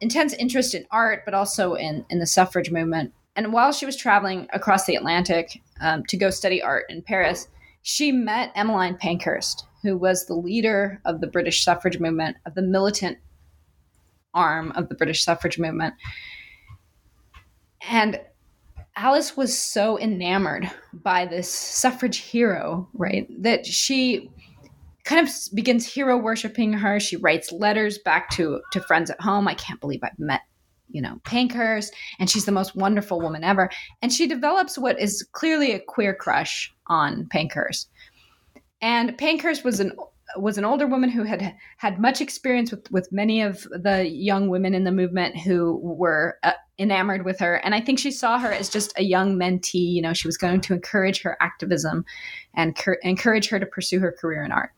[0.00, 3.12] intense interest in art, but also in, in the suffrage movement.
[3.36, 7.48] And while she was traveling across the Atlantic um, to go study art in Paris,
[7.82, 12.62] she met Emmeline Pankhurst, who was the leader of the British suffrage movement, of the
[12.62, 13.18] militant
[14.34, 15.94] arm of the British suffrage movement.
[17.88, 18.20] And
[18.96, 24.30] Alice was so enamored by this suffrage hero, right, that she
[25.04, 27.00] kind of begins hero worshiping her.
[27.00, 29.48] She writes letters back to to friends at home.
[29.48, 30.42] I can't believe I've met,
[30.90, 33.70] you know, Pankhurst, and she's the most wonderful woman ever.
[34.00, 37.88] And she develops what is clearly a queer crush on Pankhurst.
[38.82, 39.92] And Pankhurst was an
[40.36, 44.48] was an older woman who had had much experience with with many of the young
[44.48, 47.56] women in the movement who were uh, enamored with her.
[47.56, 49.92] And i think she saw her as just a young mentee.
[49.92, 52.04] You know she was going to encourage her activism
[52.54, 54.70] and cur- encourage her to pursue her career in art.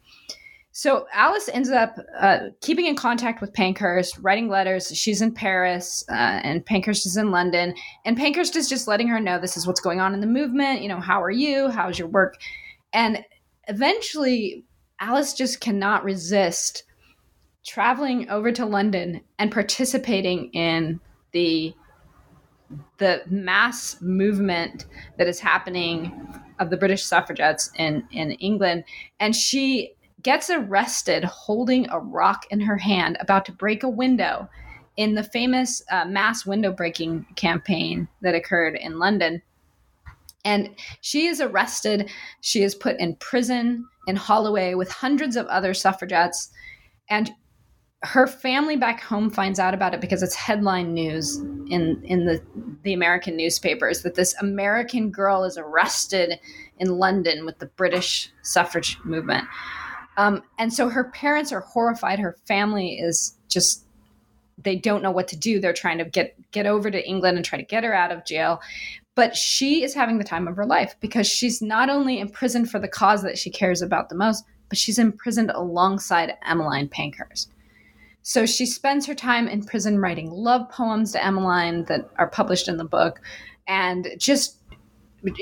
[0.72, 4.88] So alice ends up uh, keeping in contact with pankhurst writing letters.
[4.88, 7.74] She's in paris uh, and pankhurst is in london.
[8.04, 10.82] And pankhurst is just letting her know this is what's going on in the movement.
[10.82, 11.68] You know how are you?
[11.68, 12.34] How's your work?
[12.92, 13.24] And
[13.68, 14.64] eventually,
[15.00, 16.84] Alice just cannot resist
[17.64, 21.00] traveling over to London and participating in
[21.32, 21.74] the
[22.98, 24.86] the mass movement
[25.18, 26.12] that is happening
[26.58, 28.84] of the British suffragettes in, in England.
[29.20, 34.48] And she gets arrested holding a rock in her hand, about to break a window.
[34.96, 39.42] in the famous uh, mass window breaking campaign that occurred in London.
[40.44, 40.70] And
[41.00, 42.10] she is arrested.
[42.42, 46.50] She is put in prison in Holloway with hundreds of other suffragettes.
[47.08, 47.30] And
[48.04, 51.38] her family back home finds out about it because it's headline news
[51.70, 52.42] in in the
[52.82, 56.38] the American newspapers that this American girl is arrested
[56.78, 59.44] in London with the British suffrage movement.
[60.18, 62.18] Um, and so her parents are horrified.
[62.18, 63.86] Her family is just
[64.62, 65.58] they don't know what to do.
[65.58, 68.26] They're trying to get get over to England and try to get her out of
[68.26, 68.60] jail.
[69.14, 72.80] But she is having the time of her life because she's not only imprisoned for
[72.80, 77.50] the cause that she cares about the most, but she's imprisoned alongside Emmeline Pankhurst.
[78.22, 82.68] So she spends her time in prison writing love poems to Emmeline that are published
[82.68, 83.20] in the book,
[83.68, 84.58] and just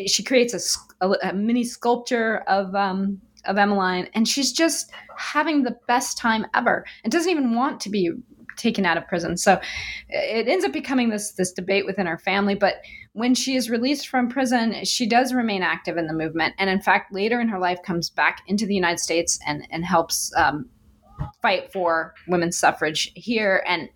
[0.07, 0.53] she creates
[1.01, 6.19] a, a, a mini sculpture of um, of Emmeline, and she's just having the best
[6.19, 8.11] time ever, and doesn't even want to be
[8.57, 9.37] taken out of prison.
[9.37, 9.61] So
[10.09, 12.55] it ends up becoming this this debate within her family.
[12.55, 12.83] But
[13.13, 16.81] when she is released from prison, she does remain active in the movement, and in
[16.81, 20.69] fact, later in her life, comes back into the United States and and helps um,
[21.41, 23.89] fight for women's suffrage here and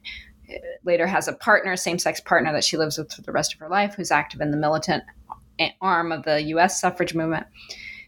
[0.85, 3.69] later has a partner same-sex partner that she lives with for the rest of her
[3.69, 5.03] life who's active in the militant
[5.81, 7.47] arm of the US suffrage movement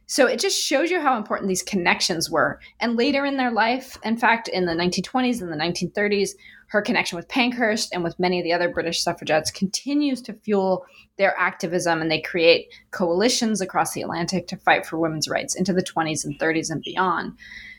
[0.08, 3.96] so it just shows you how important these connections were and later in their life
[4.02, 6.30] in fact in the 1920s and the 1930s
[6.68, 10.84] her connection with Pankhurst and with many of the other British suffragettes continues to fuel
[11.16, 15.72] their activism, and they create coalitions across the Atlantic to fight for women's rights into
[15.72, 17.32] the 20s and 30s and beyond.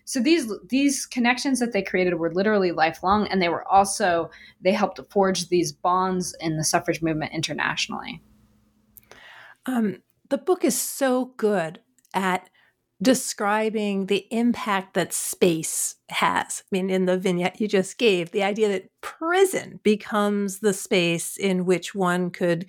[0.06, 4.72] So these these connections that they created were literally lifelong, and they were also they
[4.72, 8.20] helped forge these bonds in the suffrage movement internationally.
[9.68, 11.80] Um, the book is so good
[12.14, 12.49] at
[13.01, 16.64] describing the impact that space has.
[16.64, 21.38] I mean, in the vignette you just gave, the idea that prison becomes the space
[21.38, 22.66] in which one could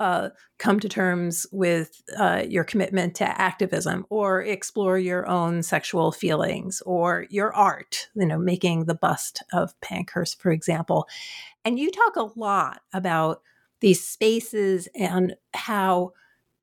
[0.00, 6.12] uh, come to terms with uh, your commitment to activism or explore your own sexual
[6.12, 11.08] feelings or your art, you know, making the bust of Pankhurst, for example.
[11.64, 13.42] And you talk a lot about
[13.80, 16.12] these spaces and how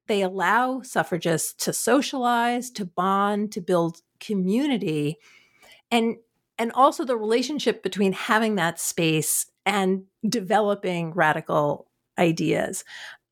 [0.08, 5.18] they allow suffragists to socialize, to bond, to build community,
[5.92, 6.18] and
[6.58, 11.88] and also the relationship between having that space and developing radical
[12.18, 12.84] ideas.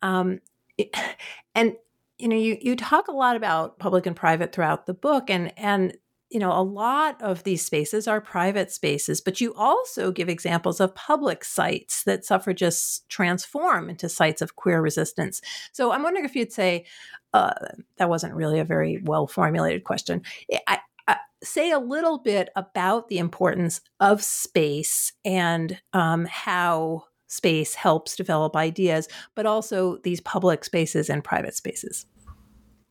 [0.02, 0.40] Um,
[0.78, 0.96] it,
[1.56, 1.76] and
[2.20, 5.52] you know, you you talk a lot about public and private throughout the book, and
[5.58, 5.98] and
[6.34, 10.80] you know, a lot of these spaces are private spaces, but you also give examples
[10.80, 15.42] of public sites that suffragists transform into sites of queer resistance.
[15.74, 16.86] So I'm wondering if you'd say
[17.34, 17.54] uh,
[17.98, 20.24] that wasn't really a very well formulated question.
[20.68, 27.76] I, I, say a little bit about the importance of space and um, how space
[27.76, 32.08] helps develop ideas, but also these public spaces and private spaces.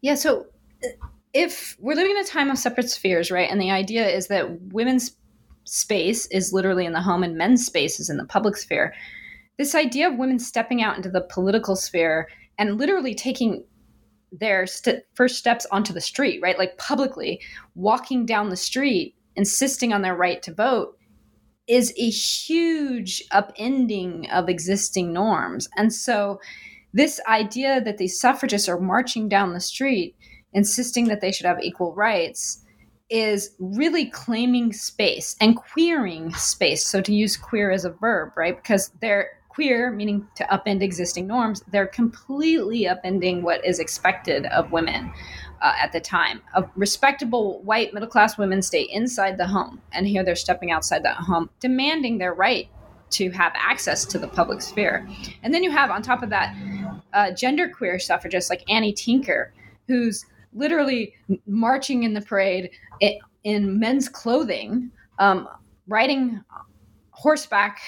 [0.01, 0.15] Yeah.
[0.15, 0.47] So
[1.33, 4.61] if we're living in a time of separate spheres, right, and the idea is that
[4.73, 5.17] women's
[5.65, 8.95] space is literally in the home and men's space is in the public sphere,
[9.59, 12.29] this idea of women stepping out into the political sphere
[12.59, 13.65] and literally taking
[14.33, 17.41] their st- first steps onto the street, right, like publicly
[17.75, 20.97] walking down the street, insisting on their right to vote,
[21.69, 25.69] is a huge upending of existing norms.
[25.77, 26.41] And so,
[26.95, 30.15] this idea that these suffragists are marching down the street
[30.53, 32.65] insisting that they should have equal rights
[33.11, 36.87] is really claiming space and queering space.
[36.87, 38.57] So to use queer as a verb, right?
[38.57, 44.73] Because they're queer, meaning to upend existing norms, they're completely upending what is expected of
[44.73, 45.13] women
[45.61, 46.41] uh, at the time.
[46.75, 51.17] Respectable white middle class women stay inside the home, and here they're stepping outside that
[51.17, 52.69] home, demanding their right
[53.11, 55.07] to have access to the public sphere.
[55.43, 56.57] And then you have, on top of that,
[57.13, 59.53] uh, genderqueer suffragists like Annie Tinker,
[59.87, 61.15] who's literally
[61.47, 62.71] marching in the parade
[63.45, 65.49] in men's clothing, um,
[65.87, 66.43] riding
[67.11, 67.81] horseback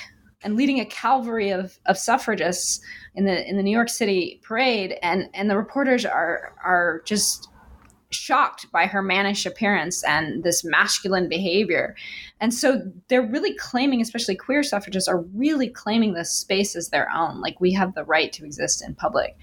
[0.42, 2.80] and leading a cavalry of, of suffragists
[3.14, 7.48] in the in the New York City parade, and and the reporters are are just
[8.10, 11.96] shocked by her mannish appearance and this masculine behavior.
[12.40, 17.10] And so they're really claiming, especially queer suffragists, are really claiming this space as their
[17.10, 17.40] own.
[17.40, 19.36] Like we have the right to exist in public.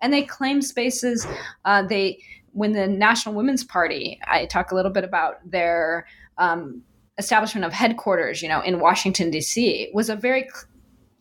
[0.00, 1.26] And they claim spaces.
[1.64, 2.22] Uh, they
[2.58, 6.06] when the National Women's Party, I talk a little bit about their
[6.38, 6.82] um,
[7.16, 9.90] establishment of headquarters, you know, in Washington D.C.
[9.94, 10.48] was a very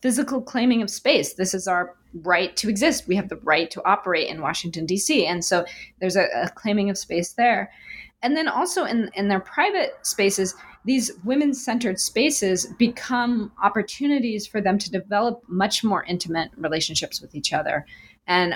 [0.01, 1.35] physical claiming of space.
[1.35, 3.07] This is our right to exist.
[3.07, 5.27] We have the right to operate in Washington, D.C.
[5.27, 5.63] And so
[5.99, 7.71] there's a, a claiming of space there.
[8.23, 14.59] And then also in, in their private spaces, these women centered spaces become opportunities for
[14.59, 17.85] them to develop much more intimate relationships with each other
[18.25, 18.55] and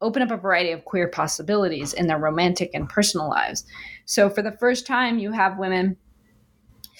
[0.00, 3.64] open up a variety of queer possibilities in their romantic and personal lives.
[4.04, 5.96] So, for the first time, you have women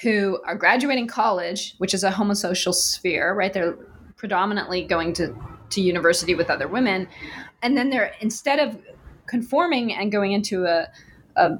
[0.02, 3.52] who are graduating college, which is a homosocial sphere, right?
[3.52, 3.78] They're
[4.16, 5.34] predominantly going to,
[5.70, 7.08] to university with other women.
[7.62, 8.78] And then they're, instead of
[9.26, 10.88] conforming and going into a,
[11.36, 11.58] a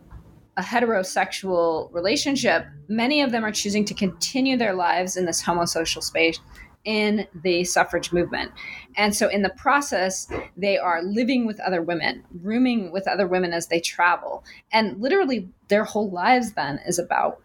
[0.57, 6.03] a heterosexual relationship, many of them are choosing to continue their lives in this homosocial
[6.03, 6.41] space
[6.87, 8.53] in the suffrage movement.
[8.97, 10.27] And so, in the process,
[10.57, 14.45] they are living with other women, rooming with other women as they travel.
[14.73, 17.43] And literally, their whole lives then is about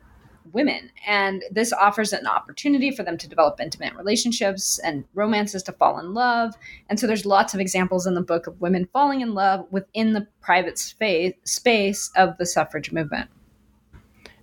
[0.53, 0.91] women.
[1.07, 5.99] And this offers an opportunity for them to develop intimate relationships and romances to fall
[5.99, 6.53] in love.
[6.89, 10.13] And so there's lots of examples in the book of women falling in love within
[10.13, 13.29] the private space, space of the suffrage movement.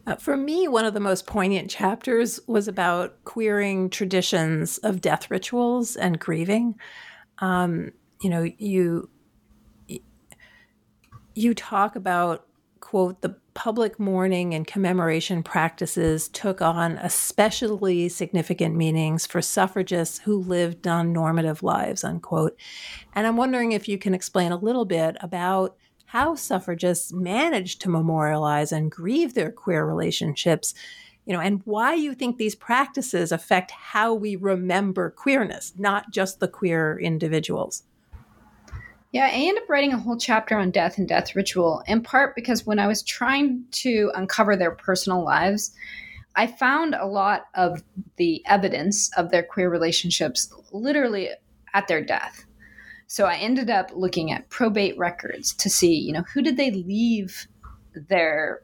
[0.08, 5.30] Uh, for me, one of the most poignant chapters was about queering traditions of death
[5.30, 6.74] rituals and grieving.
[7.40, 7.92] Um,
[8.22, 9.10] you know, you
[11.34, 12.46] you talk about
[12.80, 20.38] quote the public mourning and commemoration practices took on especially significant meanings for suffragists who
[20.38, 22.56] lived non-normative lives unquote
[23.14, 25.76] and i'm wondering if you can explain a little bit about
[26.08, 30.74] how suffragists managed to memorialize and grieve their queer relationships
[31.26, 36.40] you know and why you think these practices affect how we remember queerness not just
[36.40, 37.84] the queer individuals
[39.10, 42.34] yeah, I ended up writing a whole chapter on death and death ritual, in part
[42.34, 45.74] because when I was trying to uncover their personal lives,
[46.36, 47.82] I found a lot of
[48.16, 51.30] the evidence of their queer relationships literally
[51.72, 52.44] at their death.
[53.08, 56.70] So I ended up looking at probate records to see, you know, who did they
[56.70, 57.48] leave
[57.94, 58.60] their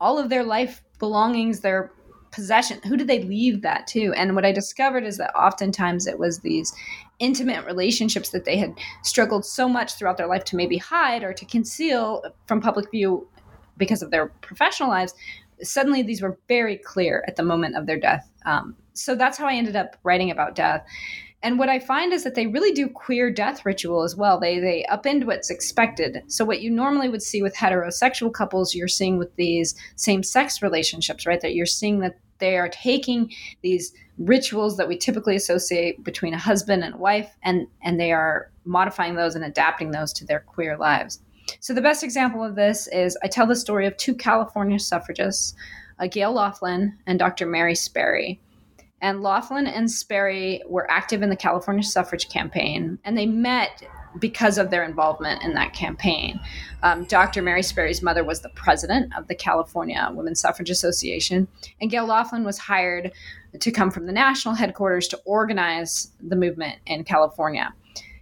[0.00, 1.92] all of their life belongings, their
[2.32, 4.12] possession, who did they leave that to?
[4.14, 6.74] And what I discovered is that oftentimes it was these
[7.20, 11.32] intimate relationships that they had struggled so much throughout their life to maybe hide or
[11.32, 13.28] to conceal from public view
[13.76, 15.14] because of their professional lives
[15.62, 19.46] suddenly these were very clear at the moment of their death um, so that's how
[19.46, 20.84] i ended up writing about death
[21.44, 24.40] and what i find is that they really do queer death ritual as well.
[24.40, 26.22] They they upend what's expected.
[26.26, 30.62] So what you normally would see with heterosexual couples you're seeing with these same sex
[30.62, 31.40] relationships right?
[31.40, 33.30] That you're seeing that they are taking
[33.62, 38.10] these rituals that we typically associate between a husband and a wife and and they
[38.10, 41.20] are modifying those and adapting those to their queer lives.
[41.60, 45.54] So the best example of this is i tell the story of two california suffragists
[45.98, 48.40] uh, gail laughlin and dr mary sperry
[49.04, 53.82] and laughlin and sperry were active in the california suffrage campaign and they met
[54.18, 56.40] because of their involvement in that campaign.
[56.82, 57.42] Um, Dr.
[57.42, 61.48] Mary Sperry's mother was the president of the California Women's Suffrage Association,
[61.80, 63.12] and Gail Laughlin was hired
[63.58, 67.72] to come from the national headquarters to organize the movement in California.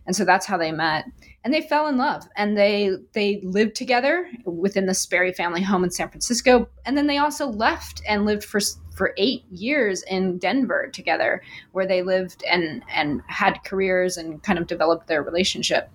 [0.06, 1.04] And so that's how they met.
[1.44, 5.84] And they fell in love and they they lived together within the Sperry family home
[5.84, 6.68] in San Francisco.
[6.84, 8.60] And then they also left and lived for
[8.94, 14.58] for eight years in Denver together, where they lived and and had careers and kind
[14.58, 15.90] of developed their relationship.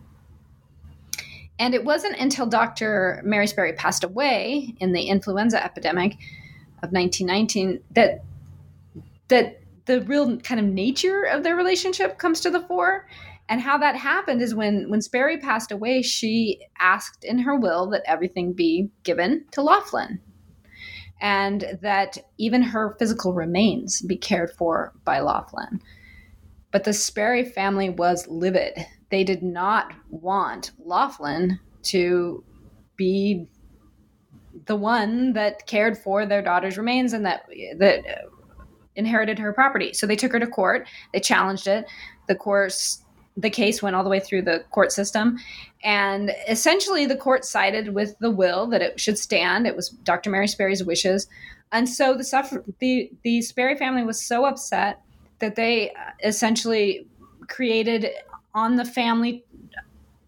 [1.59, 3.21] And it wasn't until Dr.
[3.23, 6.13] Mary Sperry passed away in the influenza epidemic
[6.83, 8.23] of 1919 that
[9.29, 13.07] that the real kind of nature of their relationship comes to the fore.
[13.49, 17.89] And how that happened is when when Sperry passed away, she asked in her will
[17.89, 20.19] that everything be given to Laughlin,
[21.21, 25.81] and that even her physical remains be cared for by Laughlin.
[26.71, 28.85] But the Sperry family was livid.
[29.09, 32.43] They did not want Laughlin to
[32.97, 33.47] be
[34.65, 37.45] the one that cared for their daughter's remains and that
[37.77, 38.03] that
[38.95, 39.93] inherited her property.
[39.93, 40.87] So they took her to court.
[41.13, 41.85] They challenged it.
[42.27, 43.03] The course
[43.37, 45.37] the case went all the way through the court system.
[45.83, 49.67] And essentially the court sided with the will that it should stand.
[49.67, 51.27] It was dr mary sperry's wishes.
[51.71, 55.01] And so the suffer- the the sperry family was so upset
[55.39, 57.05] that they essentially
[57.47, 58.09] created
[58.55, 59.43] on the family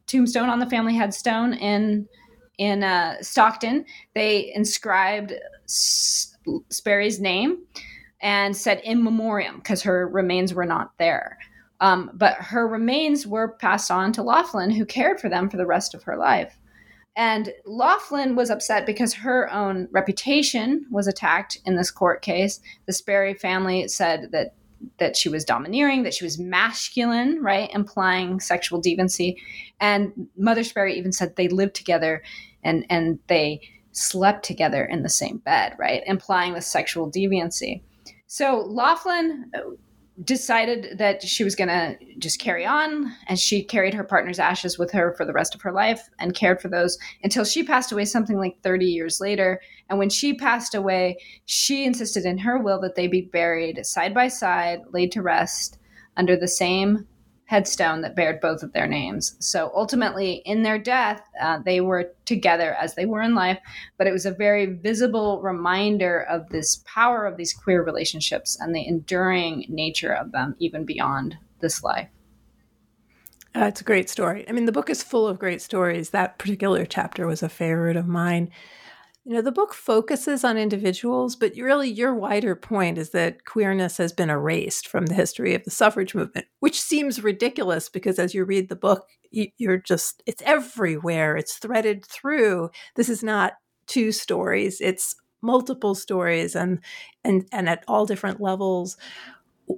[0.05, 2.07] tombstone on the family headstone in
[2.59, 3.85] in uh, stockton.
[4.13, 5.33] They inscribed
[5.65, 6.35] S-
[6.69, 7.59] sperry's name
[8.21, 11.37] and said in memoriam because her remains were not there
[11.81, 15.65] um, but her remains were passed on to Laughlin, who cared for them for the
[15.65, 16.57] rest of her life.
[17.15, 22.59] And Laughlin was upset because her own reputation was attacked in this court case.
[22.85, 24.53] The Sperry family said that
[24.97, 29.35] that she was domineering, that she was masculine, right, implying sexual deviancy.
[29.81, 32.23] And Mother Sperry even said they lived together
[32.63, 33.61] and and they
[33.91, 37.81] slept together in the same bed, right, implying the sexual deviancy.
[38.27, 39.51] So Laughlin
[40.23, 44.77] decided that she was going to just carry on and she carried her partner's ashes
[44.77, 47.91] with her for the rest of her life and cared for those until she passed
[47.91, 49.61] away something like 30 years later.
[49.89, 54.13] And when she passed away she insisted in her will that they be buried side
[54.13, 55.79] by side laid to rest
[56.17, 57.07] under the same
[57.49, 59.35] headstone that bared both of their names.
[59.39, 63.57] So ultimately, in their death, uh, they were together as they were in life,
[63.97, 68.75] but it was a very visible reminder of this power of these queer relationships and
[68.75, 72.09] the enduring nature of them, even beyond this life.
[73.55, 74.47] Uh, it's a great story.
[74.47, 76.11] I mean, the book is full of great stories.
[76.11, 78.51] That particular chapter was a favorite of mine.
[79.25, 83.97] You know, the book focuses on individuals, but really your wider point is that queerness
[83.97, 88.33] has been erased from the history of the suffrage movement, which seems ridiculous because as
[88.33, 91.35] you read the book, you're just, it's everywhere.
[91.37, 92.71] It's threaded through.
[92.95, 93.53] This is not
[93.87, 96.79] two stories, it's multiple stories and
[97.23, 98.97] and and at all different levels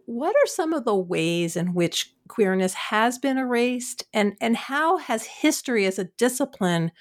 [0.05, 4.97] what are some of the ways in which queerness has been erased and and how
[4.97, 6.91] has history as a discipline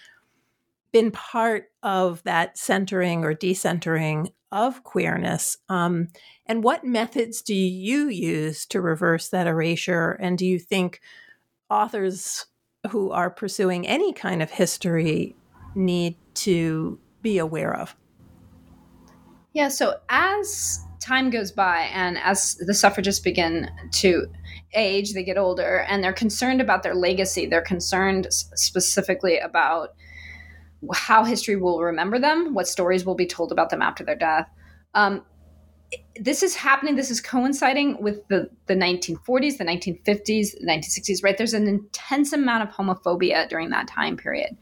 [0.93, 5.57] been part of that centering or decentering of queerness.
[5.69, 6.09] Um,
[6.47, 10.13] and what methods do you use to reverse that erasure?
[10.21, 11.01] And do you think
[11.69, 12.47] authors
[12.91, 15.37] who are pursuing any kind of history
[15.75, 17.95] need to be aware of?
[19.53, 24.27] Yeah, so as time goes by and as the suffragists begin to
[24.75, 27.47] age, they get older and they're concerned about their legacy.
[27.47, 29.95] They're concerned specifically about
[30.95, 34.49] how history will remember them, what stories will be told about them after their death.
[34.95, 35.23] Um,
[36.21, 36.97] this is happening.
[36.97, 41.37] This is coinciding with the, the 1940s, the 1950s, the 1960s, right?
[41.37, 44.57] There's an intense amount of homophobia during that time period.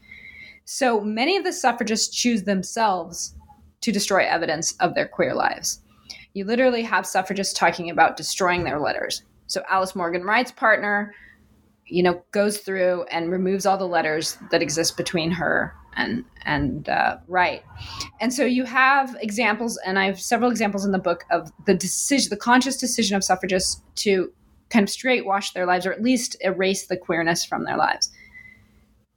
[0.65, 3.35] So many of the suffragists choose themselves
[3.81, 5.81] to destroy evidence of their queer lives.
[6.33, 9.23] You literally have suffragists talking about destroying their letters.
[9.47, 11.13] So Alice Morgan Wright's partner,
[11.85, 16.89] you know, goes through and removes all the letters that exist between her and and
[16.89, 17.63] uh, Wright.
[18.19, 21.73] And so you have examples, and I have several examples in the book of the
[21.73, 24.31] decision, the conscious decision of suffragists to
[24.69, 28.09] kind of straight wash their lives, or at least erase the queerness from their lives.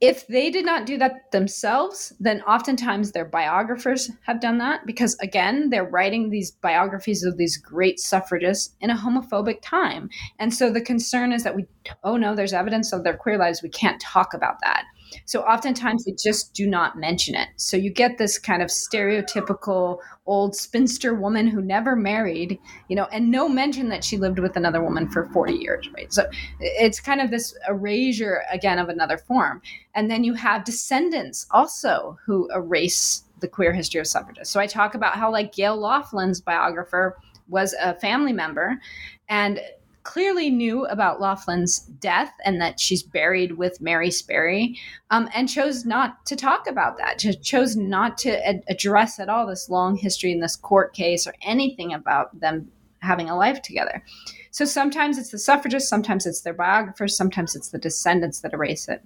[0.01, 5.15] If they did not do that themselves, then oftentimes their biographers have done that because,
[5.21, 10.09] again, they're writing these biographies of these great suffragists in a homophobic time.
[10.39, 11.67] And so the concern is that we,
[12.03, 13.63] oh no, there's evidence of their queer lives.
[13.63, 14.83] We can't talk about that.
[15.25, 17.49] So oftentimes they just do not mention it.
[17.57, 23.05] So you get this kind of stereotypical old spinster woman who never married, you know,
[23.11, 26.13] and no mention that she lived with another woman for 40 years, right?
[26.13, 29.61] So it's kind of this erasure again of another form.
[29.95, 34.53] And then you have descendants also who erase the queer history of suffragists.
[34.53, 37.17] So I talk about how like Gail Laughlin's biographer
[37.49, 38.79] was a family member
[39.27, 39.59] and
[40.03, 44.77] clearly knew about Laughlin's death and that she's buried with Mary Sperry,
[45.11, 47.19] um, and chose not to talk about that.
[47.19, 51.25] Just chose not to ad- address at all this long history in this court case
[51.25, 54.03] or anything about them having a life together.
[54.51, 58.87] So sometimes it's the suffragists, sometimes it's their biographers, sometimes it's the descendants that erase
[58.87, 59.03] it.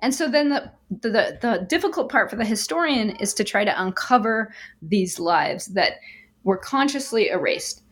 [0.00, 3.82] And so then the, the, the difficult part for the historian is to try to
[3.82, 4.52] uncover
[4.82, 5.94] these lives that
[6.42, 7.82] were consciously erased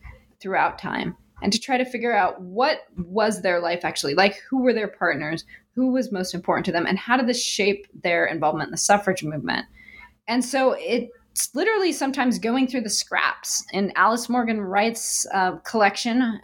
[0.41, 4.61] throughout time and to try to figure out what was their life actually like who
[4.61, 8.25] were their partners who was most important to them and how did this shape their
[8.25, 9.65] involvement in the suffrage movement.
[10.27, 13.65] And so it's literally sometimes going through the scraps.
[13.71, 16.39] In alice morgan wright's uh, collection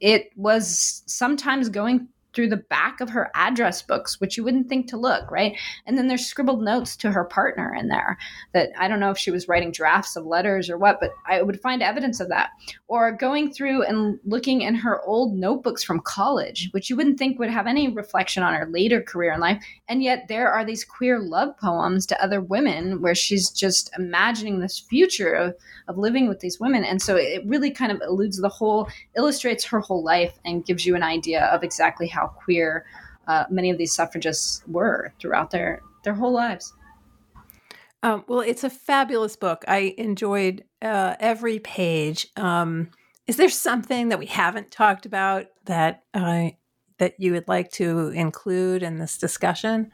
[0.00, 4.86] it was sometimes going through the back of her address books, which you wouldn't think
[4.88, 5.58] to look, right?
[5.86, 8.18] And then there's scribbled notes to her partner in there
[8.52, 11.40] that I don't know if she was writing drafts of letters or what, but I
[11.40, 12.50] would find evidence of that.
[12.88, 17.38] Or going through and looking in her old notebooks from college, which you wouldn't think
[17.38, 19.64] would have any reflection on her later career in life.
[19.88, 24.60] And yet there are these queer love poems to other women where she's just imagining
[24.60, 25.54] this future of,
[25.88, 26.84] of living with these women.
[26.84, 30.84] And so it really kind of eludes the whole, illustrates her whole life and gives
[30.84, 32.84] you an idea of exactly how queer
[33.28, 36.72] uh, many of these suffragists were throughout their their whole lives.
[38.02, 39.64] Um, well, it's a fabulous book.
[39.66, 42.28] I enjoyed uh, every page.
[42.36, 42.90] Um,
[43.26, 46.50] is there something that we haven't talked about that uh,
[46.98, 49.90] that you would like to include in this discussion?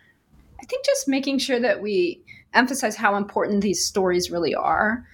[0.61, 2.23] I think just making sure that we
[2.53, 5.07] emphasize how important these stories really are.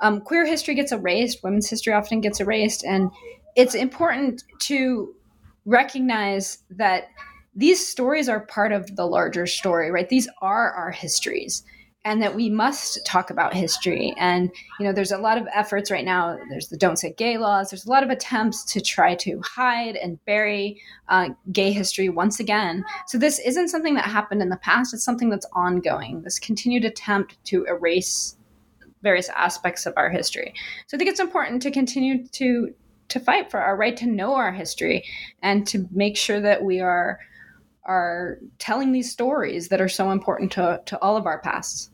[0.00, 3.10] um, queer history gets erased, women's history often gets erased, and
[3.56, 5.14] it's important to
[5.68, 7.08] recognize that
[7.54, 10.08] these stories are part of the larger story, right?
[10.08, 11.62] These are our histories
[12.04, 14.14] and that we must talk about history.
[14.16, 14.50] And,
[14.80, 16.38] you know, there's a lot of efforts right now.
[16.48, 17.68] There's the Don't Say Gay laws.
[17.68, 22.40] There's a lot of attempts to try to hide and bury uh, gay history once
[22.40, 22.82] again.
[23.08, 24.94] So this isn't something that happened in the past.
[24.94, 26.22] It's something that's ongoing.
[26.22, 28.36] This continued attempt to erase
[29.02, 30.54] various aspects of our history.
[30.86, 32.72] So I think it's important to continue to
[33.08, 35.04] to fight for our right to know our history
[35.42, 37.18] and to make sure that we are
[37.84, 41.90] are telling these stories that are so important to, to all of our pasts.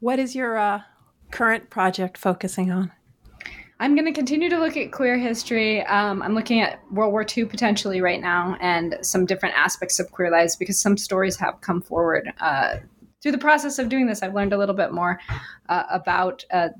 [0.00, 0.80] What is your uh,
[1.30, 2.90] current project focusing on?
[3.80, 5.86] I'm going to continue to look at queer history.
[5.86, 10.10] Um, I'm looking at World War II potentially right now and some different aspects of
[10.10, 12.32] queer lives because some stories have come forward.
[12.40, 12.78] Uh,
[13.22, 15.20] through the process of doing this, I've learned a little bit more
[15.68, 16.70] uh, about uh,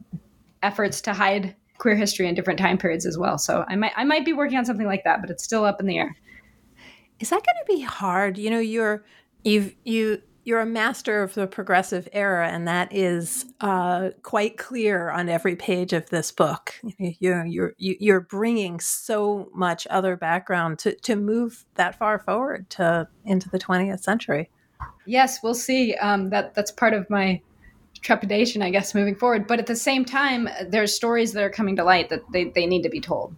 [0.63, 3.39] efforts to hide queer history in different time periods as well.
[3.39, 5.81] So I might I might be working on something like that, but it's still up
[5.81, 6.16] in the air.
[7.20, 8.39] Is that going to be hard?
[8.39, 9.05] You know, you're
[9.43, 15.11] you've you you're a master of the progressive era, and that is uh, quite clear
[15.11, 16.74] on every page of this book.
[16.99, 22.70] You know, you're you're bringing so much other background to to move that far forward
[22.70, 24.51] to into the 20th century.
[25.07, 25.95] Yes, we'll see.
[25.97, 27.43] Um, that that's part of my
[28.01, 29.47] trepidation, I guess, moving forward.
[29.47, 32.67] But at the same time, there's stories that are coming to light that they, they
[32.67, 33.35] need to be told.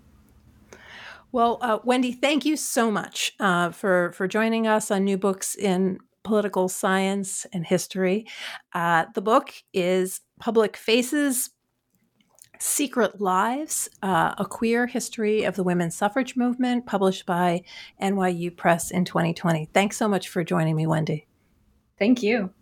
[1.32, 5.54] Well, uh, Wendy, thank you so much uh, for for joining us on New Books
[5.54, 8.26] in Political Science and History.
[8.74, 11.50] Uh, the book is Public Faces.
[12.62, 17.62] Secret Lives, uh, a queer history of the women's suffrage movement, published by
[18.02, 19.70] NYU Press in 2020.
[19.72, 21.26] Thanks so much for joining me, Wendy.
[21.98, 22.52] Thank you.